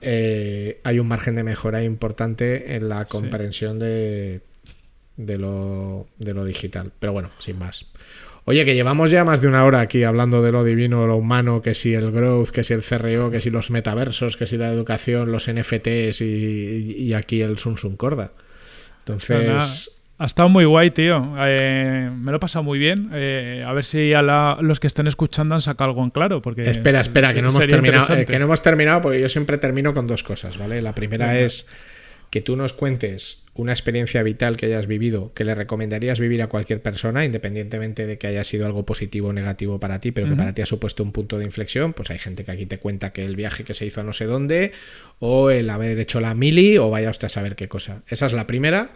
[0.00, 4.40] eh, hay un margen de mejora importante en la comprensión de,
[5.16, 6.92] de, lo, de lo digital.
[6.98, 7.86] Pero bueno, sin más.
[8.44, 11.62] Oye, que llevamos ya más de una hora aquí hablando de lo divino, lo humano,
[11.62, 14.72] que si el growth, que si el CRO, que si los metaversos, que si la
[14.72, 18.32] educación, los NFTs y, y aquí el Sun Sun Corda.
[19.00, 21.34] Entonces, ha estado muy guay, tío.
[21.38, 23.08] Eh, me lo he pasado muy bien.
[23.14, 24.20] Eh, a ver si a
[24.60, 26.42] los que estén escuchando han sacado algo en claro.
[26.42, 28.14] Porque espera, espera, que no hemos terminado.
[28.14, 30.82] Eh, que no hemos terminado porque yo siempre termino con dos cosas, ¿vale?
[30.82, 31.66] La primera es
[32.28, 36.48] que tú nos cuentes una experiencia vital que hayas vivido, que le recomendarías vivir a
[36.48, 40.36] cualquier persona, independientemente de que haya sido algo positivo o negativo para ti, pero que
[40.36, 41.94] para ti ha supuesto un punto de inflexión.
[41.94, 44.12] Pues hay gente que aquí te cuenta que el viaje que se hizo a no
[44.12, 44.72] sé dónde,
[45.18, 48.02] o el haber hecho la mili, o vaya usted a saber qué cosa.
[48.06, 48.90] Esa es la primera.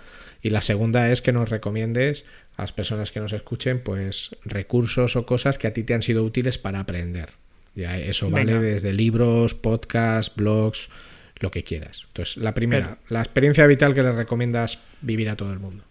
[0.44, 2.26] Y la segunda es que nos recomiendes
[2.56, 6.02] a las personas que nos escuchen, pues recursos o cosas que a ti te han
[6.02, 7.30] sido útiles para aprender.
[7.74, 10.90] Ya eso vale desde libros, podcasts, blogs,
[11.40, 12.04] lo que quieras.
[12.08, 15.82] Entonces, la primera, la experiencia vital que le recomiendas vivir a todo el mundo.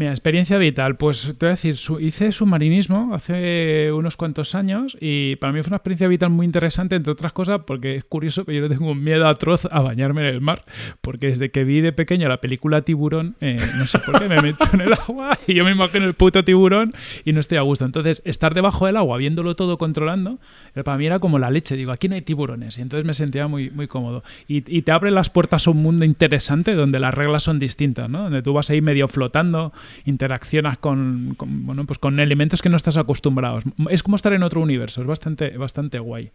[0.00, 0.96] Mira, experiencia vital.
[0.96, 5.68] Pues te voy a decir, hice submarinismo hace unos cuantos años y para mí fue
[5.68, 8.92] una experiencia vital muy interesante, entre otras cosas, porque es curioso que yo no tengo
[8.92, 10.64] un miedo atroz a bañarme en el mar,
[11.02, 14.40] porque desde que vi de pequeño la película Tiburón, eh, no sé por qué me
[14.40, 16.94] meto en el agua y yo me imagino el puto tiburón
[17.26, 17.84] y no estoy a gusto.
[17.84, 20.38] Entonces, estar debajo del agua, viéndolo todo controlando,
[20.76, 21.76] eh, para mí era como la leche.
[21.76, 22.78] Digo, aquí no hay tiburones.
[22.78, 24.24] Y entonces me sentía muy, muy cómodo.
[24.48, 28.08] Y, y te abre las puertas a un mundo interesante donde las reglas son distintas,
[28.08, 28.22] ¿no?
[28.22, 32.96] Donde tú vas ahí medio flotando interaccionas con, bueno, pues con elementos que no estás
[32.96, 33.64] acostumbrados.
[33.90, 36.30] Es como estar en otro universo, es bastante, bastante guay.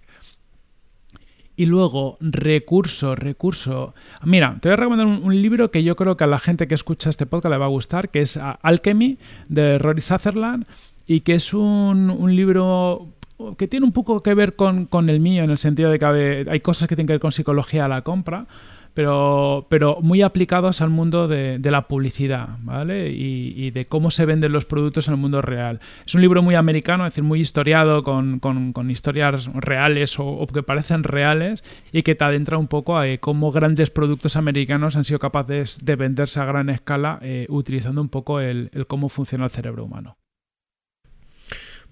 [1.57, 3.94] Y luego, recurso, recurso.
[4.23, 6.76] Mira, te voy a recomendar un, libro que yo creo que a la gente que
[6.76, 9.18] escucha este podcast le va a gustar, que es Alchemy,
[9.48, 10.65] de Rory Sutherland,
[11.07, 13.14] y que es un, un libro
[13.57, 16.45] que tiene un poco que ver con, con, el mío, en el sentido de que
[16.49, 18.48] hay cosas que tienen que ver con psicología a la compra,
[18.95, 23.11] pero, pero muy aplicados al mundo de, la publicidad, ¿vale?
[23.11, 25.81] Y, de cómo se venden los productos en el mundo real.
[26.05, 31.03] Es un libro muy americano, es decir, muy historiado, con, historias reales o, que parecen
[31.03, 35.19] reales y que te adentra un poco a eh, cómo grandes productos americanos han sido
[35.19, 39.84] capaces de venderse a gran escala eh, utilizando un poco el cómo funciona el cerebro
[39.84, 40.17] humano.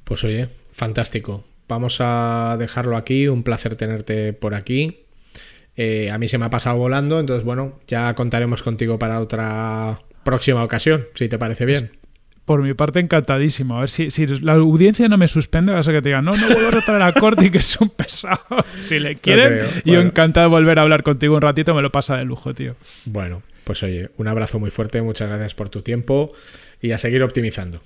[0.05, 1.43] Pues oye, fantástico.
[1.67, 5.02] Vamos a dejarlo aquí, un placer tenerte por aquí.
[5.75, 9.99] Eh, a mí se me ha pasado volando, entonces bueno, ya contaremos contigo para otra
[10.23, 11.91] próxima ocasión, si te parece bien.
[12.45, 13.77] Por mi parte, encantadísimo.
[13.77, 16.47] A ver si, la audiencia no me suspende, vas a que te digan, no, no
[16.47, 18.39] vuelvo a retraer a Corti, que es un pesado.
[18.81, 22.17] si le quieren, yo encantado de volver a hablar contigo un ratito, me lo pasa
[22.17, 22.75] de lujo, tío.
[23.05, 26.33] Bueno, pues oye, un abrazo muy fuerte, muchas gracias por tu tiempo
[26.81, 27.81] y a seguir optimizando.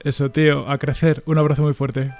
[0.00, 1.22] Eso, tío, a crecer.
[1.26, 2.12] Un abrazo muy fuerte.